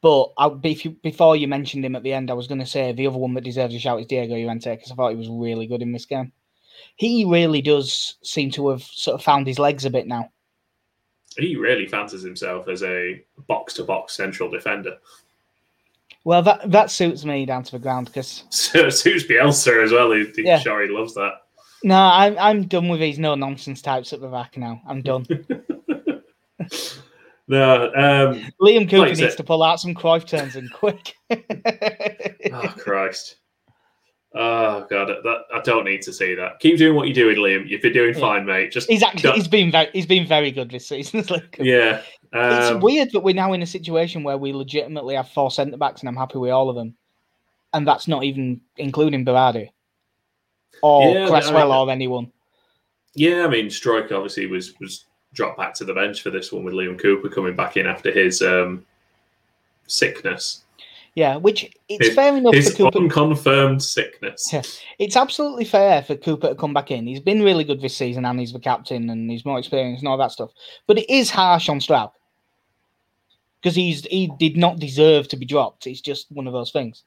[0.00, 2.66] but I, if you, before you mentioned him at the end, I was going to
[2.66, 5.16] say the other one that deserves a shout is Diego Llorente because I thought he
[5.16, 6.32] was really good in this game.
[6.96, 10.30] He really does seem to have sort of found his legs a bit now.
[11.36, 14.96] He really fancies himself as a box to box central defender.
[16.24, 20.12] Well, that that suits me down to the ground because So suits Bielsa as well.
[20.12, 20.58] He, he Yeah.
[20.58, 21.32] sure he loves that.
[21.84, 24.80] No, I'm I'm done with these no nonsense types at the back now.
[24.86, 25.26] I'm done.
[27.48, 31.14] No, um, Liam Cooper needs said- to pull out some Cruyff turns in quick.
[31.30, 33.36] oh Christ.
[34.32, 36.60] Oh god, that, I don't need to see that.
[36.60, 37.68] Keep doing what you're doing, Liam.
[37.68, 38.20] You've been doing Yeah.
[38.20, 38.70] fine, mate.
[38.70, 41.20] Just he's actually don't- he's been very he's been very good this season.
[41.28, 42.02] It's yeah.
[42.32, 45.76] It's Um, weird that we're now in a situation where we legitimately have four centre
[45.76, 46.94] backs, and I'm happy with all of them,
[47.74, 49.70] and that's not even including Berardi
[50.82, 52.30] or Yeah, Cresswell I- or anyone.
[53.14, 56.64] Yeah, I mean, Struijk obviously was was dropped back to the bench for this one
[56.64, 58.84] with Liam Cooper coming back in after his um,
[59.86, 60.64] sickness,
[61.14, 62.98] Yeah, which it's His- fair enough his for Cooper.
[62.98, 64.52] unconfirmed sickness.
[64.52, 64.62] Yeah.
[64.98, 67.06] It's absolutely fair for Cooper to come back in.
[67.06, 70.08] He's been really good this season, and he's the captain, and he's more experienced and
[70.08, 70.50] all that stuff.
[70.86, 72.12] But it is harsh on Struijk
[73.60, 75.86] because he's he did not deserve to be dropped.
[75.86, 77.02] It's just one of those things.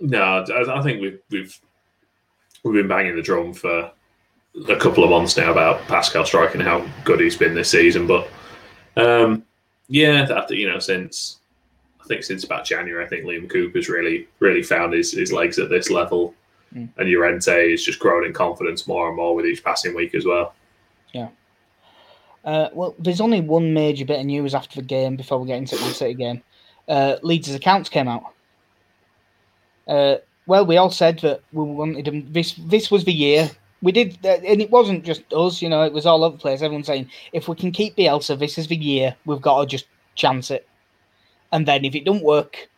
[0.00, 1.60] No, I, I think we've we've
[2.66, 3.90] we've been banging the drum for
[4.68, 8.06] a couple of months now about Pascal Struijk and how good he's been this season.
[8.06, 8.28] But
[8.96, 9.44] um,
[9.88, 11.38] yeah, that you know since
[12.02, 15.58] I think since about January, I think Liam Cooper's really really found his, his legs
[15.58, 16.34] at this level,
[16.74, 16.88] Mm.
[16.98, 20.24] and Llorente is just growing in confidence more and more with each passing week as
[20.24, 20.52] well.
[21.12, 21.28] Yeah.
[22.44, 25.58] Uh, well, there's only one major bit of news after the game before we get
[25.58, 26.42] into the City game.
[26.88, 28.24] Uh, Leeds' accounts came out.
[29.86, 32.32] Uh, well, we all said that we wanted him.
[32.32, 33.50] This this was the year
[33.82, 35.60] we did, uh, and it wasn't just us.
[35.60, 36.62] You know, it was all over the place.
[36.62, 39.14] Everyone saying, if we can keep Bielsa, this is the year.
[39.26, 40.66] We've got to just chance it,
[41.52, 42.68] and then if it don't work,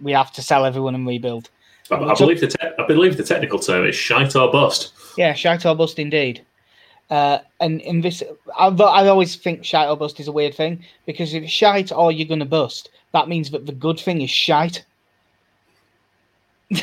[0.00, 1.50] we have to sell everyone and rebuild.
[1.90, 4.92] I, I believe the te- I believe the technical term is shite or bust.
[5.16, 6.44] Yeah, shite or bust indeed.
[7.10, 8.22] Uh, and in this,
[8.58, 11.90] I, I always think shite or bust is a weird thing because if it's shite
[11.90, 14.84] or you're going to bust, that means that the good thing is shite.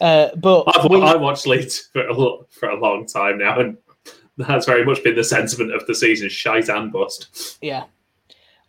[0.00, 3.58] uh, but I've, we, I watched Leeds for a, lo- for a long time now,
[3.60, 3.76] and
[4.36, 7.58] that's very much been the sentiment of the season: shite and bust.
[7.62, 7.84] yeah,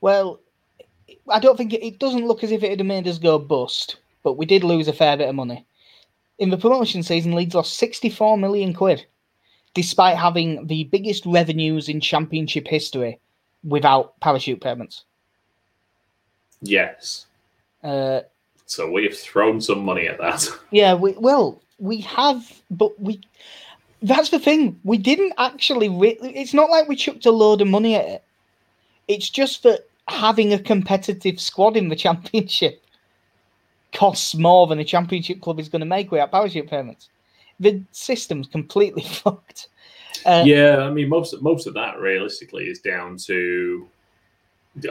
[0.02, 0.40] well,
[1.30, 3.98] I don't think it, it doesn't look as if it had made us go bust,
[4.24, 5.66] but we did lose a fair bit of money.
[6.40, 9.06] In the promotion season, Leeds lost 64 million quid,
[9.74, 13.20] despite having the biggest revenues in championship history
[13.63, 15.04] without parachute payments.
[16.62, 17.26] Yes.
[17.84, 18.22] Uh,
[18.67, 20.47] So we have thrown some money at that.
[20.71, 23.21] yeah, we well, we have, but we.
[24.01, 24.80] That's the thing.
[24.84, 25.89] We didn't actually.
[25.89, 28.23] Re- it's not like we chucked a load of money at it.
[29.08, 32.84] It's just that having a competitive squad in the championship
[33.93, 37.08] costs more than a championship club is going to make without parachute payments.
[37.62, 39.69] The system's completely fucked.
[40.25, 43.88] Uh, yeah, I mean, most most of that realistically is down to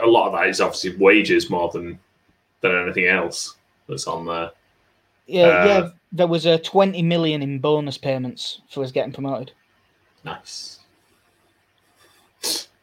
[0.01, 1.99] a lot of that is obviously wages more than
[2.61, 3.55] than anything else
[3.87, 4.51] that's on there.
[5.25, 5.89] yeah, Uh, yeah.
[6.11, 9.51] There was a twenty million in bonus payments for us getting promoted.
[10.23, 10.79] Nice.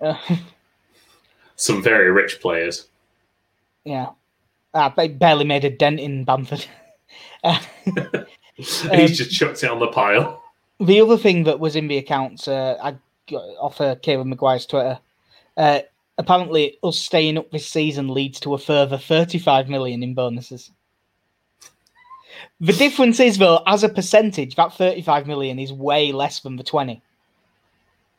[0.00, 0.16] Uh,
[1.56, 2.88] Some very rich players.
[3.84, 4.10] yeah,
[4.74, 6.66] I barely made a dent in Bamford.
[7.44, 7.60] Uh,
[8.56, 10.42] He's just chucked it on the pile.
[10.80, 12.96] The other thing that was in the accounts, uh, I
[13.30, 14.98] got off uh, Kieran Maguire's Twitter.
[15.56, 15.80] Uh,
[16.18, 20.70] apparently, us staying up this season leads to a further 35 million in bonuses.
[22.60, 26.62] The difference is, though, as a percentage, that 35 million is way less than the
[26.62, 27.02] 20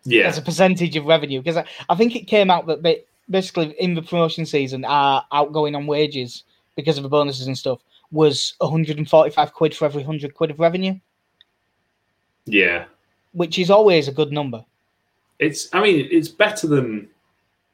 [0.03, 1.39] Yeah, as a percentage of revenue.
[1.39, 5.25] Because I, I think it came out that ba- basically in the promotion season, our
[5.31, 6.43] outgoing on wages
[6.75, 7.79] because of the bonuses and stuff
[8.11, 10.93] was 145 quid for every 100 quid of revenue,
[12.45, 12.85] yeah.
[13.33, 14.63] which is always a good number.
[15.39, 15.67] It's.
[15.73, 17.09] I mean, it's better than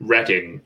[0.01, 0.61] Reading.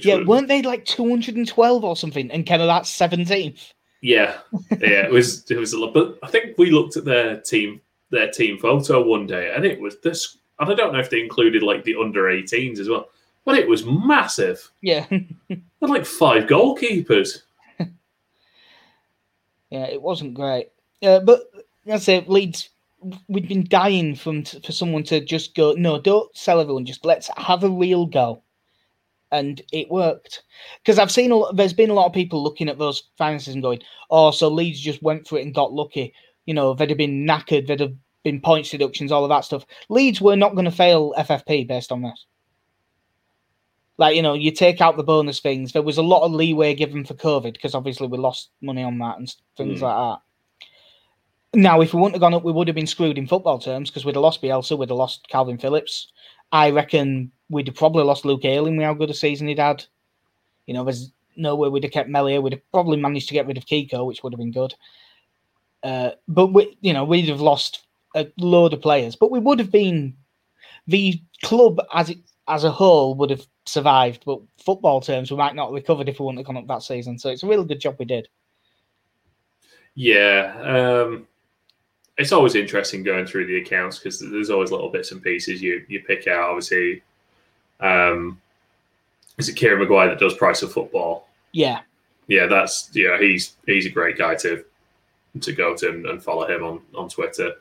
[0.00, 2.30] Yeah, weren't they like 212 or something?
[2.30, 3.72] And of that's 17th.
[4.00, 4.38] Yeah,
[4.70, 5.92] yeah, it was it was a lot.
[5.92, 9.80] But I think we looked at their team their team photo one day, and it
[9.80, 10.38] was this.
[10.58, 13.08] And I don't know if they included like the under 18s as well,
[13.44, 14.70] but it was massive.
[14.82, 15.06] Yeah.
[15.48, 17.42] Had like five goalkeepers.
[19.70, 20.68] yeah, it wasn't great.
[21.02, 21.50] Uh, but
[21.86, 22.28] that's it.
[22.28, 22.68] Leeds,
[23.28, 26.84] we'd been dying from for someone to just go, no, don't sell everyone.
[26.84, 28.42] Just let's have a real go.
[29.32, 30.42] And it worked.
[30.82, 33.54] Because I've seen, a lot, there's been a lot of people looking at those finances
[33.54, 36.12] and going, oh, so Leeds just went for it and got lucky.
[36.46, 39.64] You know, they'd have been knackered, there'd have been points deductions, all of that stuff.
[39.88, 42.26] Leeds were not going to fail FFP based on this.
[43.98, 45.72] Like, you know, you take out the bonus things.
[45.72, 48.98] There was a lot of leeway given for COVID because obviously we lost money on
[48.98, 49.82] that and things Mm.
[49.82, 49.96] like
[51.52, 51.58] that.
[51.60, 53.90] Now, if we wouldn't have gone up, we would have been screwed in football terms
[53.90, 56.12] because we'd have lost Bielsa, we'd have lost Kalvin Phillips.
[56.52, 59.84] I reckon we'd have probably lost Luke Ayling with how good a season he'd had.
[60.66, 62.40] You know, there's no way we'd have kept Meslier.
[62.40, 64.74] We'd have probably managed to get rid of Kiko, which would have been good.
[65.82, 69.58] Uh, but we, you know, we'd have lost a load of players, but we would
[69.58, 70.16] have been
[70.86, 74.22] the club as it as a whole would have survived.
[74.24, 76.82] But football terms, we might not have recovered if we wouldn't have gone up that
[76.82, 77.18] season.
[77.18, 78.28] So it's a really good job we did.
[79.94, 81.26] Yeah, um,
[82.18, 85.84] it's always interesting going through the accounts because there's always little bits and pieces you
[85.88, 86.50] you pick out.
[86.50, 87.02] Obviously,
[87.80, 88.40] um,
[89.38, 91.26] is it Kieran Maguire that does Price of Football?
[91.52, 91.80] Yeah,
[92.28, 94.64] yeah, that's yeah, he's he's a great guy to
[95.40, 97.54] to go to and, and follow him on on Twitter.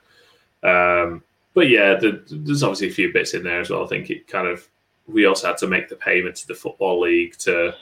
[0.64, 3.84] Um, but yeah, the, there's obviously a few bits in there as well.
[3.84, 4.68] I think it kind of
[5.08, 7.74] we also had to make the payment to the football league to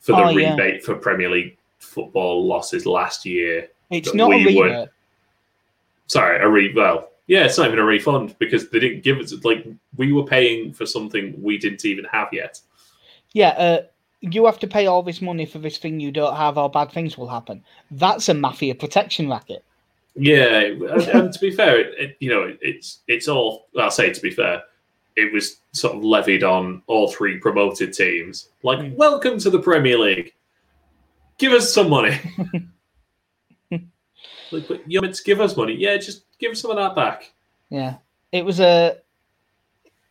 [0.00, 0.52] for the Oh, yeah.
[0.54, 3.68] rebate for Premier League football losses last year.
[3.90, 4.88] it's not a we were- rebate.
[6.08, 9.32] Sorry, a re well, yeah, it's not even a refund because they didn't give us
[9.44, 12.60] like we were paying for something we didn't even have yet.
[13.32, 13.82] Yeah, uh,
[14.20, 16.90] you have to pay all this money for this thing you don't have, or bad
[16.92, 17.62] things will happen.
[17.90, 19.62] That's a mafia protection racket.
[20.14, 23.66] Yeah, and, and to be fair, it, it, you know, it, it's it's all.
[23.78, 24.62] I'll say to be fair,
[25.16, 28.48] it was sort of levied on all three promoted teams.
[28.62, 28.96] Like, Mm.
[28.96, 30.32] welcome to the Premier League.
[31.38, 32.18] Give us some money.
[34.50, 35.74] like, but you're meant to give us money.
[35.74, 37.32] Yeah, just give some of that back.
[37.70, 37.96] Yeah,
[38.32, 38.98] it was a.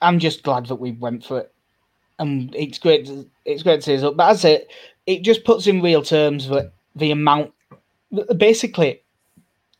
[0.01, 1.53] I'm just glad that we went for it,
[2.19, 3.05] and it's great.
[3.07, 4.17] To, it's great to see us up.
[4.17, 4.71] But as it,
[5.05, 7.53] it just puts in real terms that the amount,
[8.37, 9.01] basically,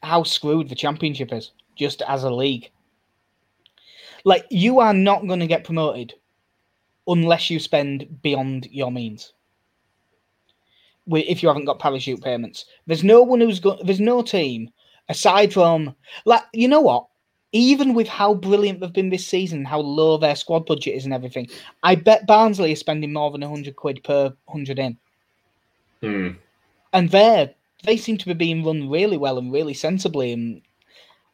[0.02, 2.70] how screwed the championship is just as a league.
[4.24, 6.14] Like you are not going to get promoted
[7.08, 9.34] unless you spend beyond your means.
[11.08, 13.86] If you haven't got parachute payments, there's no one who's got.
[13.86, 14.70] There's no team
[15.10, 17.08] aside from like you know what.
[17.52, 21.14] Even with how brilliant they've been this season, how low their squad budget is, and
[21.14, 21.48] everything,
[21.84, 24.98] I bet Barnsley is spending more than hundred quid per hundred in.
[26.02, 26.30] Hmm.
[26.92, 27.54] And they're
[27.86, 30.34] they seem to be being run really well and really sensibly.
[30.34, 30.62] And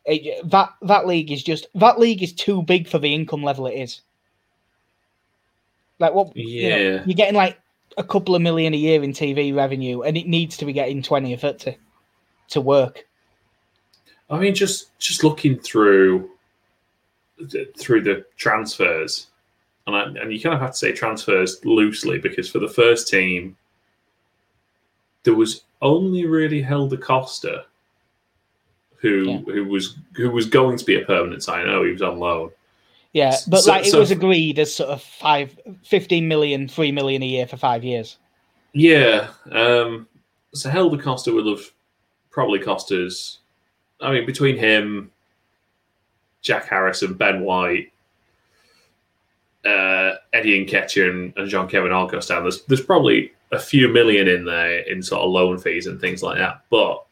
[0.05, 3.67] it, that that league is just that league is too big for the income level
[3.67, 4.01] it is.
[5.99, 6.35] Like what?
[6.35, 7.59] Yeah, you know, you're getting like
[7.97, 11.01] a couple of million a year in TV revenue, and it needs to be getting
[11.01, 11.77] twenty or thirty
[12.49, 13.05] to work.
[14.29, 16.29] I mean, just just looking through
[17.77, 19.27] through the transfers,
[19.87, 23.07] and I, and you kind of have to say transfers loosely because for the first
[23.07, 23.57] team,
[25.23, 27.65] there was only really Helder Costa,
[28.97, 29.53] who Yeah.
[29.53, 31.67] who was who was going to be a permanent sign.
[31.67, 32.51] I oh, know he was on loan.
[33.13, 36.91] Yeah, but So- like it so- was agreed as sort of five, 15 million, 3
[36.91, 38.17] million a year for five years.
[38.73, 39.27] Yeah.
[39.51, 40.07] Um,
[40.53, 41.71] so Helder Costa would have
[42.29, 43.39] probably cost us.
[43.99, 45.11] I mean, between him,
[46.41, 47.91] Jack Harris and Ben White,
[49.65, 54.45] uh, Eddie Nketiah, and, and Jean Kevin Augustin, there's there's probably a few million in
[54.45, 56.61] there in sort of loan fees and things like that.
[56.69, 57.03] But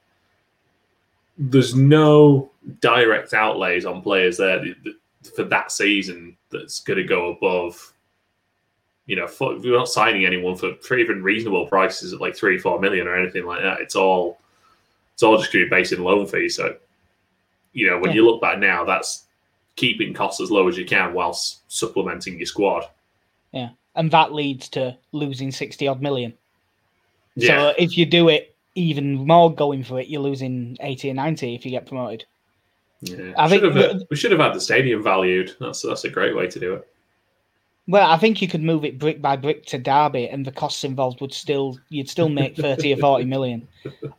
[1.37, 2.49] there's no
[2.81, 4.95] direct outlays on players there th- th-
[5.35, 7.93] for that season that's going to go above
[9.09, 12.59] you know, for, we're not signing anyone for, for even reasonable prices at like three,
[12.59, 13.81] four million or anything like that.
[13.81, 14.37] It's all,
[15.15, 16.57] it's all just going to be based in loan fees.
[16.57, 16.75] So,
[17.73, 18.17] you know, when Yeah.
[18.17, 19.25] you look back now, that's
[19.75, 22.83] keeping costs as low as you can whilst supplementing your squad.
[23.51, 26.31] Yeah, and that leads to losing 60 odd million.
[27.35, 31.13] Yeah, So if you do it even more going for it, you're losing 80 or
[31.15, 32.25] 90 if you get promoted.
[33.01, 33.33] Yeah.
[33.37, 35.55] I Should think have, uh, the- we should have had the stadium valued.
[35.59, 36.87] That's that's a great way to do it.
[37.87, 40.83] Well, I think you could move it brick by brick to Derby, and the costs
[40.83, 43.67] involved would still you'd still make thirty or forty million.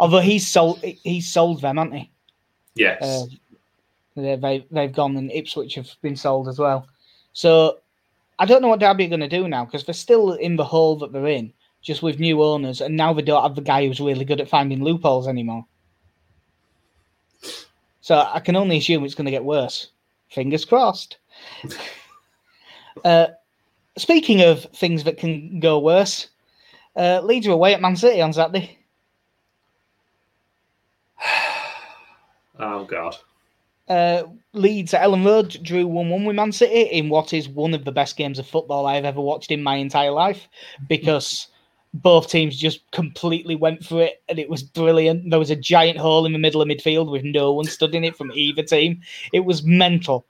[0.00, 2.10] Although he's sold he's sold them, hasn't he?
[2.74, 3.02] Yes.
[3.02, 3.26] Uh,
[4.16, 6.86] they they've gone, and Ipswich have been sold as well.
[7.32, 7.78] So
[8.40, 10.64] I don't know what Derby are going to do now because they're still in the
[10.64, 13.86] hole that they're in, just with new owners, and now they don't have the guy
[13.86, 15.64] who's really good at finding loopholes anymore.
[18.00, 19.90] So I can only assume it's going to get worse.
[20.28, 21.18] Fingers crossed.
[23.04, 23.26] uh,
[23.96, 26.28] speaking of things that can go worse,
[26.96, 28.78] uh, Leeds are away at Man City on Saturday.
[32.58, 33.16] oh God.
[33.88, 37.74] Uh, Leeds at Elland Road drew 1 1 with Man City in what is one
[37.74, 40.48] of the best games of football I've ever watched in my entire life
[40.88, 41.48] because
[41.92, 45.28] both teams just completely went for it and it was brilliant.
[45.28, 48.04] There was a giant hole in the middle of midfield with no one stood in
[48.04, 49.00] it from either team.
[49.32, 50.26] It was mental.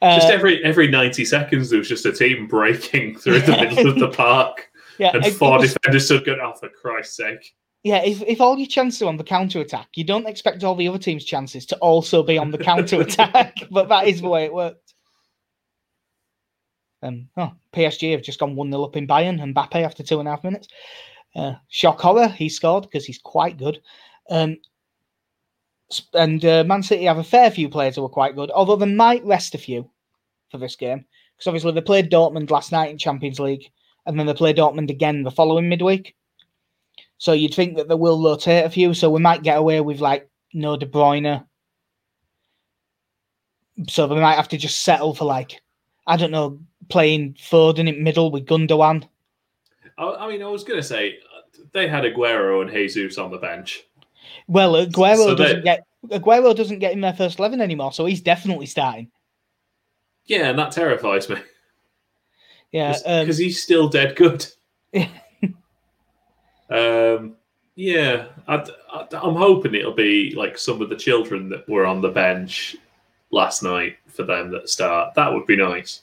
[0.00, 3.88] Uh, Just every every ninety seconds, there was just a team breaking through the middle
[3.88, 8.04] of the park, yeah, and four was- defenders stood going, "Oh, for Christ's sake!" yeah,
[8.04, 10.86] if, if all your chances are on the counter attack, you don't expect all the
[10.86, 14.44] other team's chances to also be on the counter attack, but that is the way
[14.44, 14.94] it worked.
[17.02, 20.18] Um, oh, PSG have just gone 1 0 up in Bayern and Mbappe after two
[20.18, 20.68] and a half minutes.
[21.34, 23.80] Uh, shock horror, he scored because he's quite good.
[24.30, 24.58] Um,
[26.14, 28.86] and uh, Man City have a fair few players who are quite good, although they
[28.86, 29.88] might rest a few
[30.50, 31.04] for this game
[31.36, 33.70] because obviously they played Dortmund last night in Champions League
[34.06, 36.14] and then they play Dortmund again the following midweek.
[37.18, 40.00] So you'd think that they will rotate a few, so we might get away with
[40.00, 41.44] like no De Bruyne.
[43.88, 45.60] So they might have to just settle for like,
[46.08, 49.06] I don't know, playing Foden in middle with Gundogan.
[49.98, 51.18] I, I mean, I was going to say
[51.72, 53.84] they had Aguero and Jesus on the bench.
[54.46, 58.06] Well, Aguero So they- doesn't get Aguero doesn't get in their first eleven anymore, so
[58.06, 59.10] he's definitely starting.
[60.24, 61.36] Yeah, and that terrifies me
[62.72, 64.46] Yeah, because um, he's still dead good.
[66.70, 67.34] um,
[67.74, 68.56] yeah, I,
[69.12, 72.76] am hoping it'll be like some of the children that were on the bench
[73.30, 75.14] last night for them that start.
[75.14, 76.02] That would be nice.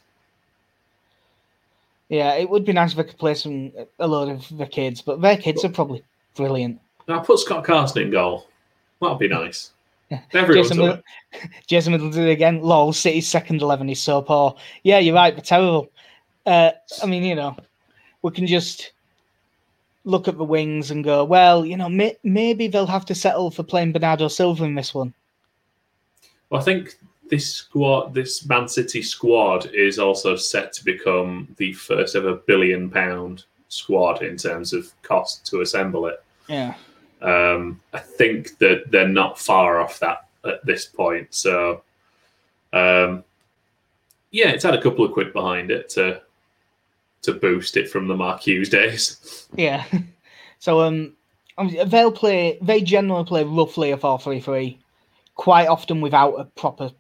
[2.10, 5.02] yeah, it would be nice if I could play some a load of the kids,
[5.02, 6.04] but their kids are probably
[6.36, 6.80] brilliant.
[7.08, 8.48] Now put Scott Carson in goal.
[9.02, 9.72] That'd be nice.
[10.34, 11.02] Everyone's Jason, done
[11.34, 12.62] Middle- Jason Middleton again.
[12.62, 14.56] Lol, City's second eleven is so poor.
[14.84, 15.36] Yeah, you're right.
[15.36, 15.90] They're terrible.
[16.46, 16.72] Uh,
[17.02, 17.56] I mean, you know,
[18.22, 18.92] we can just
[20.04, 23.50] look at the wings and go, well, you know, may- maybe they'll have to settle
[23.50, 25.12] for playing Bernardo Silva in this one.
[26.52, 26.96] Well, I think
[27.30, 32.90] this squad, this Man City squad, is also set to become the first ever billion
[32.90, 36.24] pound squad in terms of cost to assemble it.
[36.48, 36.76] Yeah,
[37.22, 41.34] Um, I think that they're not far off that at this point.
[41.34, 41.82] So,
[42.72, 43.24] um,
[44.32, 46.22] yeah, it's had a couple of quid behind it to
[47.24, 49.48] to boost it from the Mark Hughes days.
[49.58, 49.86] Yeah.
[50.60, 51.14] So um,
[51.86, 52.58] they'll play.
[52.62, 54.80] They generally play roughly a four-three-three,
[55.36, 56.92] quite often without a proper,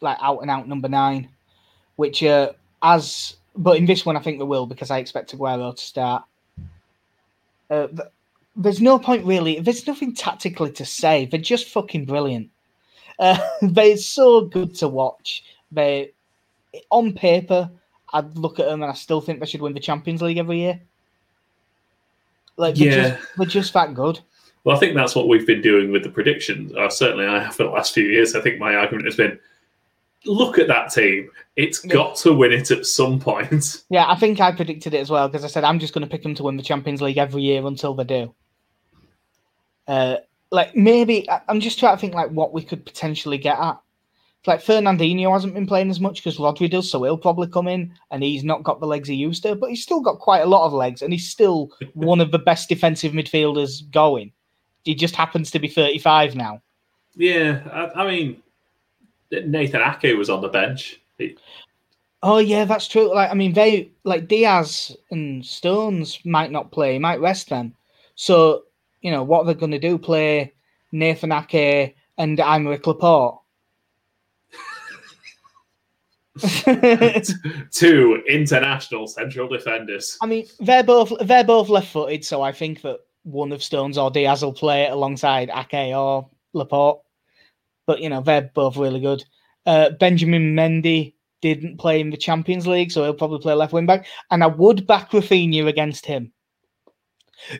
[0.00, 1.28] like out and out number nine,
[1.96, 5.74] which uh, as but in this one I think they will because I expect Aguero
[5.74, 6.24] to start.
[7.68, 7.88] Uh,
[8.56, 9.60] there's no point really.
[9.60, 11.26] There's nothing tactically to say.
[11.26, 12.50] They're just fucking brilliant.
[13.18, 15.44] Uh, they're so good to watch.
[15.70, 16.12] They,
[16.90, 17.70] on paper,
[18.12, 20.58] I'd look at them and I still think they should win the Champions League every
[20.58, 20.80] year.
[22.56, 23.08] Like, they're Yeah.
[23.10, 24.20] just, they're just that good.
[24.64, 26.74] Well, I think that's what we've been doing with the predictions.
[26.74, 28.34] Uh, certainly, I have for the last few years.
[28.34, 29.38] I think my argument has been
[30.26, 31.30] look at that team.
[31.56, 31.92] It's Yeah.
[31.94, 33.82] got to win it at some point.
[33.90, 36.10] Yeah, I think I predicted it as well because I said I'm just going to
[36.10, 38.34] pick them to win the Champions League every year until they do.
[39.86, 40.16] Uh,
[40.50, 43.78] like maybe I'm just trying to think like what we could potentially get at.
[44.46, 47.92] Like Fernandinho hasn't been playing as much because Rodri does, so he'll probably come in
[48.10, 50.46] and he's not got the legs he used to, but he's still got quite a
[50.46, 54.32] lot of legs and he's still one of the best defensive midfielders going.
[54.84, 56.62] He just happens to be 35 now.
[57.16, 58.42] Yeah, I, I mean,
[59.30, 61.00] Nathan Ake was on the bench.
[61.18, 61.36] He-
[62.22, 63.14] Oh yeah, that's true.
[63.14, 67.74] Like I mean, they like Dias and Stones might not play, might rest them.
[68.14, 68.64] So
[69.00, 70.52] you know what they're going to do: play
[70.92, 73.40] Nathan Ake and Aymeric Laporte.
[77.72, 80.18] two international central defenders.
[80.20, 84.10] I mean, they're both they're both left-footed, so I think that one of Stones or
[84.10, 87.00] Dias will play alongside Ake or Laporte.
[87.90, 89.24] But you know, they're both really good.
[89.66, 93.84] Uh, Benjamin Mendy didn't play in the Champions League, so he'll probably play left wing
[93.84, 94.06] back.
[94.30, 96.30] And I would back Raphinha against him,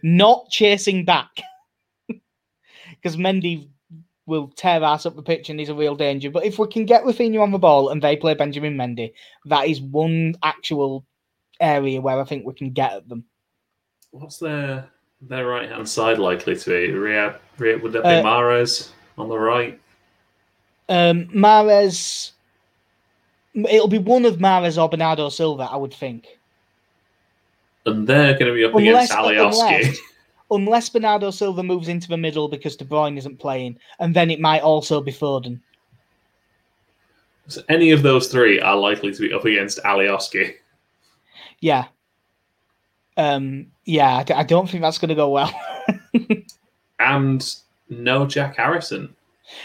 [0.04, 1.30] not chasing back,
[2.08, 3.70] because Mendy
[4.24, 6.30] will tear ass up the pitch and he's a real danger.
[6.30, 9.12] But if we can get Raphinha on the ball and they play Benjamin Mendy,
[9.46, 11.04] that is one actual
[11.58, 13.24] area where I think we can get at them.
[14.12, 14.88] What's their
[15.22, 16.92] their right hand side likely to be?
[16.92, 19.80] Riyad, Riyad, would that be Uh, Mahrez on the right?
[20.90, 22.32] Um, Mahrez,
[23.54, 26.26] it'll be one of Mahrez or Bernardo Silva, I would think.
[27.86, 29.78] And they're going to be up Unless, against Alioski.
[29.78, 29.98] unless,
[30.50, 34.40] unless Bernardo Silva moves into the middle because De Bruyne isn't playing, and then it
[34.40, 35.60] might also be Foden.
[37.46, 40.56] So any of those three are likely to be up against Alioski.
[41.60, 41.86] Yeah.
[43.16, 43.68] Um.
[43.84, 45.52] Yeah, I don't think that's going to go well.
[47.00, 47.54] And
[47.88, 49.14] no Jack Harrison.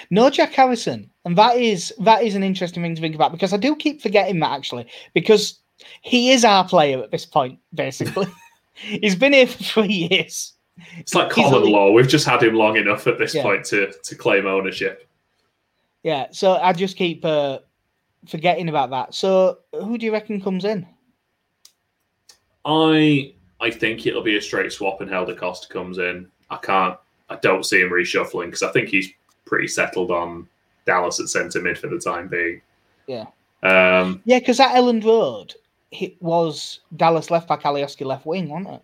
[0.10, 3.54] No Jack Harrison, and that is that is an interesting thing to think about because
[3.54, 5.60] I do keep forgetting that actually because
[6.02, 7.60] he is our player at this point.
[7.74, 8.28] Basically,
[8.74, 10.54] he's been here for three years.
[10.98, 11.92] It's like common only- law.
[11.92, 13.44] We've just had him long enough at this Yeah.
[13.44, 15.08] point to, to claim ownership.
[16.04, 17.60] Yeah, so I just keep uh,
[18.28, 19.14] forgetting about that.
[19.16, 20.86] So who do you reckon comes in?
[22.66, 26.30] I I think it'll be a straight swap and Helder Costa comes in.
[26.50, 26.98] I can't
[27.30, 29.10] I don't see him reshuffling because I think he's
[29.46, 30.48] pretty settled on
[30.86, 32.62] Dallas at centre mid for the time being.
[33.08, 33.26] Yeah.
[33.64, 35.54] Um Yeah, because at Elland Road,
[35.92, 38.82] it was Dallas left back, Alioski left wing, wasn't it?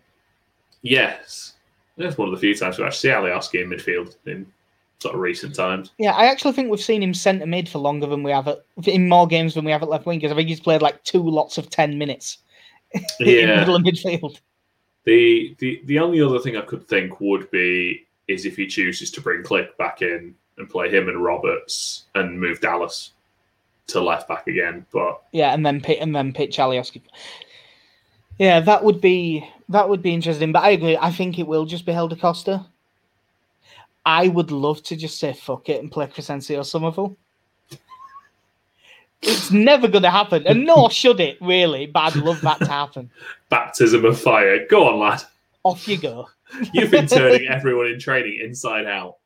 [0.82, 1.54] yes.
[1.98, 4.50] That's one of the few times we actually see Alioski in midfield in
[4.98, 5.92] sort of recent times.
[5.98, 8.64] Yeah, I actually think we've seen him centre mid for longer than we have at,
[8.86, 11.02] in more games than we have at left wing because I think he's played like
[11.04, 12.38] two lots of ten minutes
[13.20, 14.40] in middle of midfield.
[15.04, 19.10] The, the the only other thing I could think would be is if he chooses
[19.10, 23.12] to bring Klich back in and play him and Roberts and move Dallas
[23.88, 24.86] to left back again.
[24.92, 27.02] But Yeah, and then pit and then pitch Alioski.
[28.38, 30.52] Yeah, that would be that would be interesting.
[30.52, 30.96] But I agree.
[30.96, 32.66] I think it will just be Helder Costa.
[34.04, 37.16] I would love to just say fuck it and play Crysencio Summerville.
[39.24, 41.86] It's never going to happen, and nor should it really.
[41.86, 43.08] But I'd love that to happen.
[43.50, 44.66] baptism of fire.
[44.66, 45.22] Go on, lad.
[45.62, 46.28] Off you go.
[46.74, 49.18] You've been turning everyone in training inside out.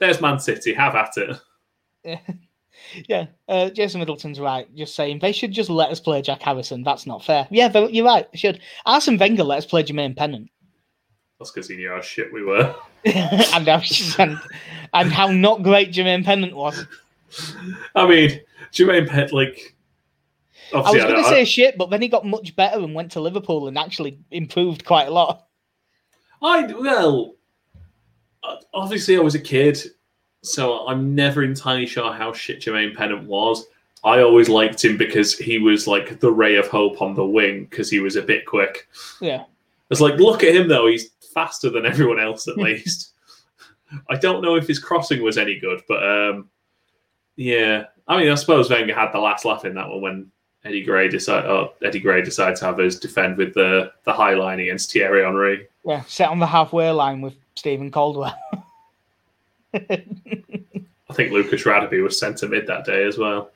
[0.00, 0.74] There's Man City.
[0.74, 1.36] Have at it.
[2.04, 2.18] Yeah,
[3.08, 3.26] yeah.
[3.48, 4.74] uh, Jason Middleton's right.
[4.74, 6.82] Just saying they should just let us play Jack Harrison.
[6.82, 7.46] That's not fair.
[7.50, 8.30] Yeah, you're right.
[8.32, 8.60] They should.
[8.86, 10.50] Arsene Wenger let us play Jermaine Pennant.
[11.38, 12.74] That's because he knew how shit we were.
[13.04, 13.82] and, how,
[14.18, 14.40] and,
[14.92, 16.86] and how not great Jermaine Pennant was.
[17.94, 18.40] I mean,
[18.72, 19.74] Jermaine Pennant, like,
[20.74, 23.20] I was going to say shit, but then he got much better and went to
[23.20, 25.46] Liverpool and actually improved quite a lot.
[26.42, 27.34] I well,
[28.74, 29.80] obviously, I was a kid,
[30.42, 33.66] so I'm never entirely sure how shit Jermaine Pennant was.
[34.02, 37.64] I always liked him because he was like the ray of hope on the wing
[37.64, 38.88] because he was a bit quick.
[39.20, 39.44] Yeah.
[39.90, 43.12] It's like, look at him though; he's faster than everyone else at least.
[44.08, 46.48] I don't know if his crossing was any good, but um,
[47.36, 47.84] yeah.
[48.08, 50.30] I mean, I suppose Wenger had the last laugh in that one when
[50.64, 51.50] Eddie Gray decided.
[51.50, 55.24] Oh, Eddie Gray decided to have his defend with the the high line against Thierry
[55.24, 55.68] Henry.
[55.84, 58.34] Yeah, set on the halfway line with Stephen Caldwell.
[59.74, 63.50] I think Lucas Radebe was centre mid that day as well.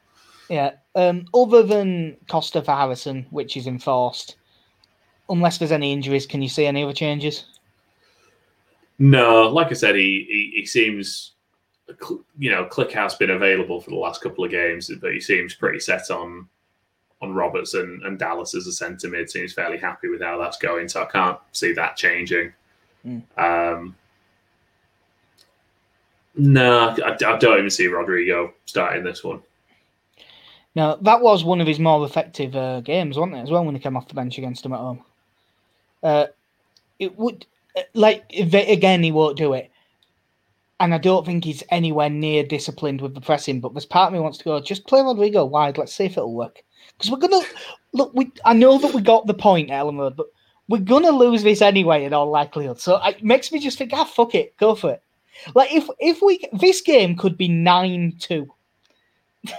[0.50, 0.72] Yeah.
[0.94, 4.36] Um, other than Costa for Harrison, which is enforced,
[5.30, 7.46] unless there's any injuries, can you see any other changes?
[8.98, 11.32] No, like I said, he he, he seems,
[12.38, 15.80] you know, Klich been available for the last couple of games, but he seems pretty
[15.80, 16.46] set on
[17.22, 19.30] on Roberts and, and Dallas as a centre mid.
[19.30, 22.52] Seems fairly happy with how that's going, so I can't see that changing.
[23.06, 23.22] Mm.
[23.36, 23.96] Um,
[26.36, 29.40] no, I, I don't even see Rodrigo starting this one.
[30.74, 33.42] Now that was one of his more effective uh, games, wasn't it?
[33.42, 35.04] As well when he came off the bench against him at home.
[36.02, 36.26] Uh,
[36.98, 37.46] it would
[37.76, 39.70] uh, like again he won't do it,
[40.80, 43.60] and I don't think he's anywhere near disciplined with the pressing.
[43.60, 45.78] But there's part of me wants to go just play Rodrigo wide.
[45.78, 46.62] Let's see if it'll work
[46.98, 47.44] because we're gonna
[47.92, 48.12] look.
[48.14, 50.26] We I know that we got the point, Elland Road, but
[50.68, 52.80] we're gonna lose this anyway in all likelihood.
[52.80, 55.02] So it makes me just think, ah, fuck it, go for it.
[55.54, 58.52] Like if if we this game could be nine two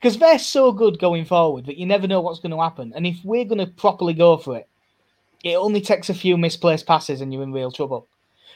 [0.00, 2.92] because they're so good going forward that you never know what's going to happen.
[2.94, 4.68] And if we're going to properly go for it,
[5.44, 8.06] it only takes a few misplaced passes and you're in real trouble.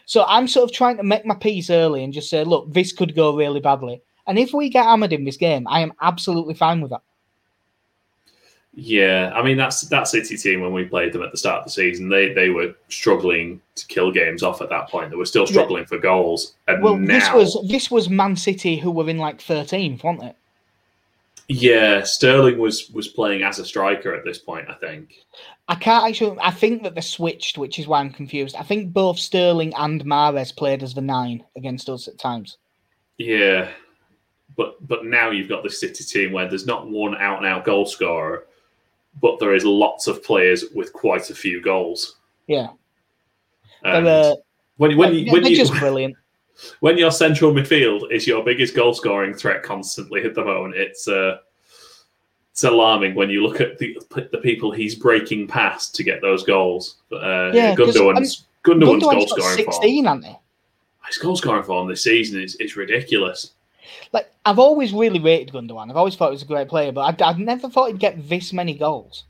[0.06, 2.92] So I'm sort of trying to make my peace early and just say, look, this
[2.92, 4.02] could go really badly.
[4.26, 7.02] And if we get hammered in this game, I am absolutely fine with that.
[8.76, 11.64] Yeah, I mean that's that City team when we played them at the start of
[11.64, 15.10] the season, they they were struggling to kill games off at that point.
[15.10, 15.88] They were still struggling yeah.
[15.88, 16.54] for goals.
[16.66, 17.14] And well, now...
[17.14, 20.36] this was this was Man City who were in like 13th, weren't it?
[21.46, 24.68] Yeah, Sterling was was playing as a striker at this point.
[24.68, 25.14] I think.
[25.68, 26.36] I can't actually.
[26.40, 28.56] I think that they switched, which is why I'm confused.
[28.56, 32.56] I think both Sterling and Mahrez played as the nine against us at times.
[33.18, 33.68] Yeah,
[34.56, 37.64] but but now you've got the City team where there's not one out and out
[37.64, 38.46] goal scorer,
[39.20, 42.16] but there is lots of players with quite a few goals.
[42.46, 42.68] Yeah.
[43.84, 44.36] And uh,
[44.76, 46.16] when when you, when you, just brilliant
[46.80, 51.08] when your central midfield is your biggest goal scoring threat constantly at the moment, it's
[51.08, 51.38] uh,
[52.52, 53.98] it's alarming when you look at the
[54.32, 56.96] the people he's breaking past to get those goals.
[57.12, 60.22] Uh, yeah, Gundogan's, um, Gundogan's, goal scoring sixteen, form.
[60.22, 60.38] haven't they?
[61.06, 63.53] His goal scoring form this season is, is ridiculous.
[64.12, 65.90] Like I've always really rated Gundogan.
[65.90, 68.28] I've always thought he was a great player, but I'd, I'd never thought he'd get
[68.28, 69.24] this many goals.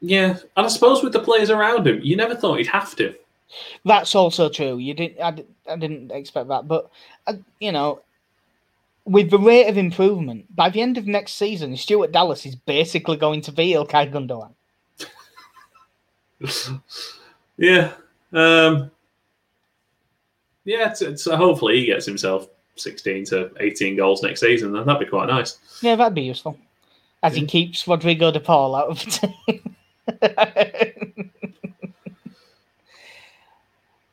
[0.00, 3.14] Yeah, and I suppose with the players around him, you never thought he'd have to.
[3.84, 4.78] That's also true.
[4.78, 5.20] You didn't.
[5.20, 6.90] I, I didn't expect that, but
[7.26, 8.00] uh, you know,
[9.04, 13.16] with the rate of improvement, by the end of next season, Stuart Dallas is basically
[13.16, 14.52] going to be Ilkay Gundogan.
[17.56, 17.92] yeah.
[18.32, 18.90] Um,
[20.64, 20.92] yeah.
[20.92, 22.48] So hopefully he gets himself
[22.82, 24.72] 16 to 18 goals next season.
[24.72, 25.58] Then that'd be quite nice.
[25.82, 26.58] Yeah, that'd be useful.
[27.22, 27.40] As yeah.
[27.40, 29.76] he keeps Rodrigo de Paul out of the team.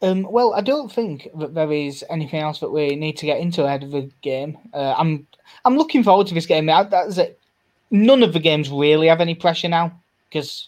[0.01, 3.39] Um, well, I don't think that there is anything else that we need to get
[3.39, 4.57] into ahead of the game.
[4.73, 5.25] Uh, I'm
[5.65, 6.67] I'm looking forward to this game.
[6.67, 7.39] That's it.
[7.89, 9.99] None of the games really have any pressure now
[10.29, 10.67] because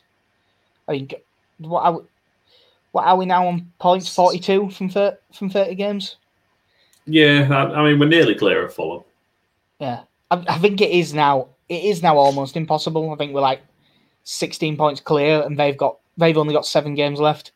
[0.88, 1.16] I think
[1.60, 2.02] what are we,
[2.92, 6.16] what are we now on points forty two from 30, from thirty games?
[7.10, 9.04] Yeah, I, I, mean we're nearly clear of Fulham.
[9.80, 10.02] Yeah,
[10.32, 11.48] I, I think it is now.
[11.68, 13.12] It is now almost impossible.
[13.12, 13.62] I think we're like
[14.24, 17.52] sixteen points clear, and they've got they've only got seven games left.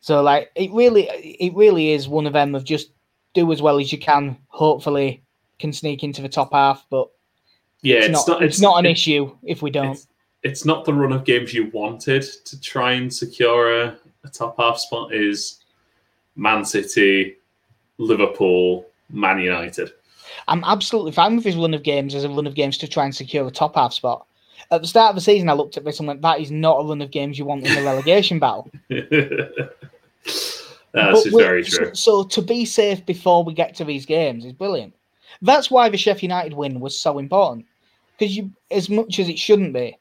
[0.00, 2.90] So like it really it really is one of them of just
[3.34, 4.36] do as well as you can.
[4.48, 5.22] Hopefully,
[5.58, 7.08] can sneak into the top half, but
[7.82, 9.92] yeah, it's, it's not, not, it's, not an issue if we don't.
[9.92, 10.06] It's,
[10.42, 14.56] it's, not the run of games you wanted to try and secure a, a top
[14.58, 15.12] half spot.
[15.12, 15.60] Is
[16.36, 17.36] Man City,
[17.98, 19.92] Liverpool, Man United.
[20.46, 23.04] I'm absolutely fine with his run of games as a run of games to try
[23.04, 24.26] and secure a top half spot.
[24.70, 26.80] At the start of the season, I looked at this and went, "That is not
[26.80, 28.70] a run of games you want in the relegation battle."
[30.92, 31.94] That's very true.
[31.94, 34.94] So, so, to be safe before we get to these games is brilliant.
[35.42, 37.66] That's why the Sheffield United win was so important
[38.18, 39.96] because you, as much as it shouldn't be,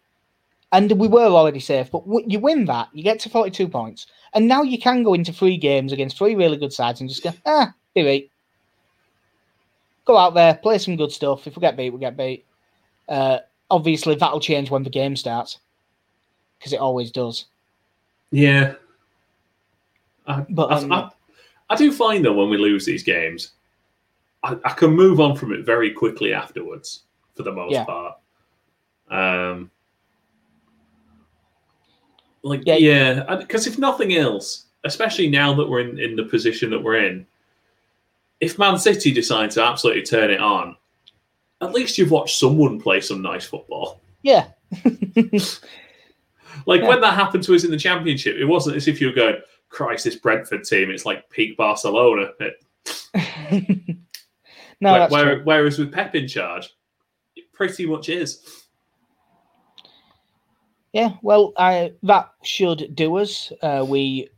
[0.71, 4.47] and we were already safe, but you win that, you get to forty-two points, and
[4.47, 7.31] now you can go into three games against three really good sides and just go,
[7.45, 8.31] ah, be right.
[10.05, 11.47] Go out there, play some good stuff.
[11.47, 12.45] If we get beat, we get beat.
[13.09, 13.39] Uh,
[13.69, 15.59] obviously, that'll change when the game starts
[16.57, 17.45] because it always does.
[18.31, 18.75] Yeah,
[20.25, 21.09] I, but um, I,
[21.69, 23.51] I, do find though when we lose these games,
[24.43, 27.03] I, I, can move on from it very quickly afterwards
[27.35, 27.85] for the most yeah.
[27.85, 28.17] part.
[29.09, 29.71] Um,
[32.43, 36.69] like yeah, because yeah, if nothing else, especially now that we're in, in the position
[36.71, 37.25] that we're in,
[38.39, 40.75] if Man City decide to absolutely turn it on,
[41.61, 44.01] at least you've watched someone play some nice football.
[44.21, 44.47] Yeah.
[44.83, 46.87] like Yeah.
[46.87, 49.35] when that happened to us in the championship, it wasn't as if you were going,
[49.69, 52.29] Christ, this Brentford team, it's like peak Barcelona.
[54.79, 55.43] No, where- that's where- true.
[55.43, 56.69] whereas with Pep in charge,
[57.35, 58.43] it pretty much is.
[60.93, 63.51] Yeah, well, I, that should do us.
[63.61, 64.29] Uh, we,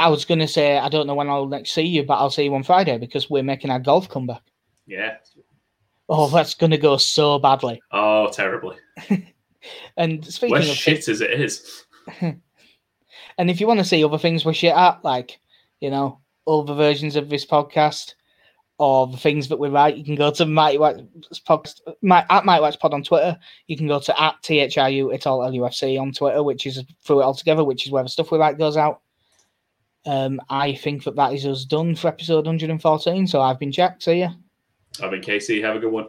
[0.00, 2.30] I was going to say, I don't know when I'll next see you, but I'll
[2.30, 4.42] see you on Friday because we're making our golf comeback.
[4.86, 5.16] Yeah.
[6.08, 7.80] Oh, that's going to go so badly.
[7.90, 8.76] Oh, terribly.
[9.96, 11.84] And speaking We're of shit as it is.
[13.38, 15.40] And if you want to see other things we're shit at, like,
[15.80, 18.14] you know, other versions of this podcast
[18.78, 21.00] or the things that we write, you can go to Mighty Wax
[21.48, 23.38] podcast, my, at Mighty Wax Pod on Twitter.
[23.68, 27.24] You can go to at THRU It All LUFC on Twitter, which is through it
[27.24, 29.00] all together, which is where the stuff we write goes out.
[30.04, 33.26] Um, I think that that is us done for episode 114.
[33.26, 34.02] So I've been Jack.
[34.02, 34.30] See ya.
[35.02, 35.62] I've been Casey.
[35.62, 36.08] Have a good one.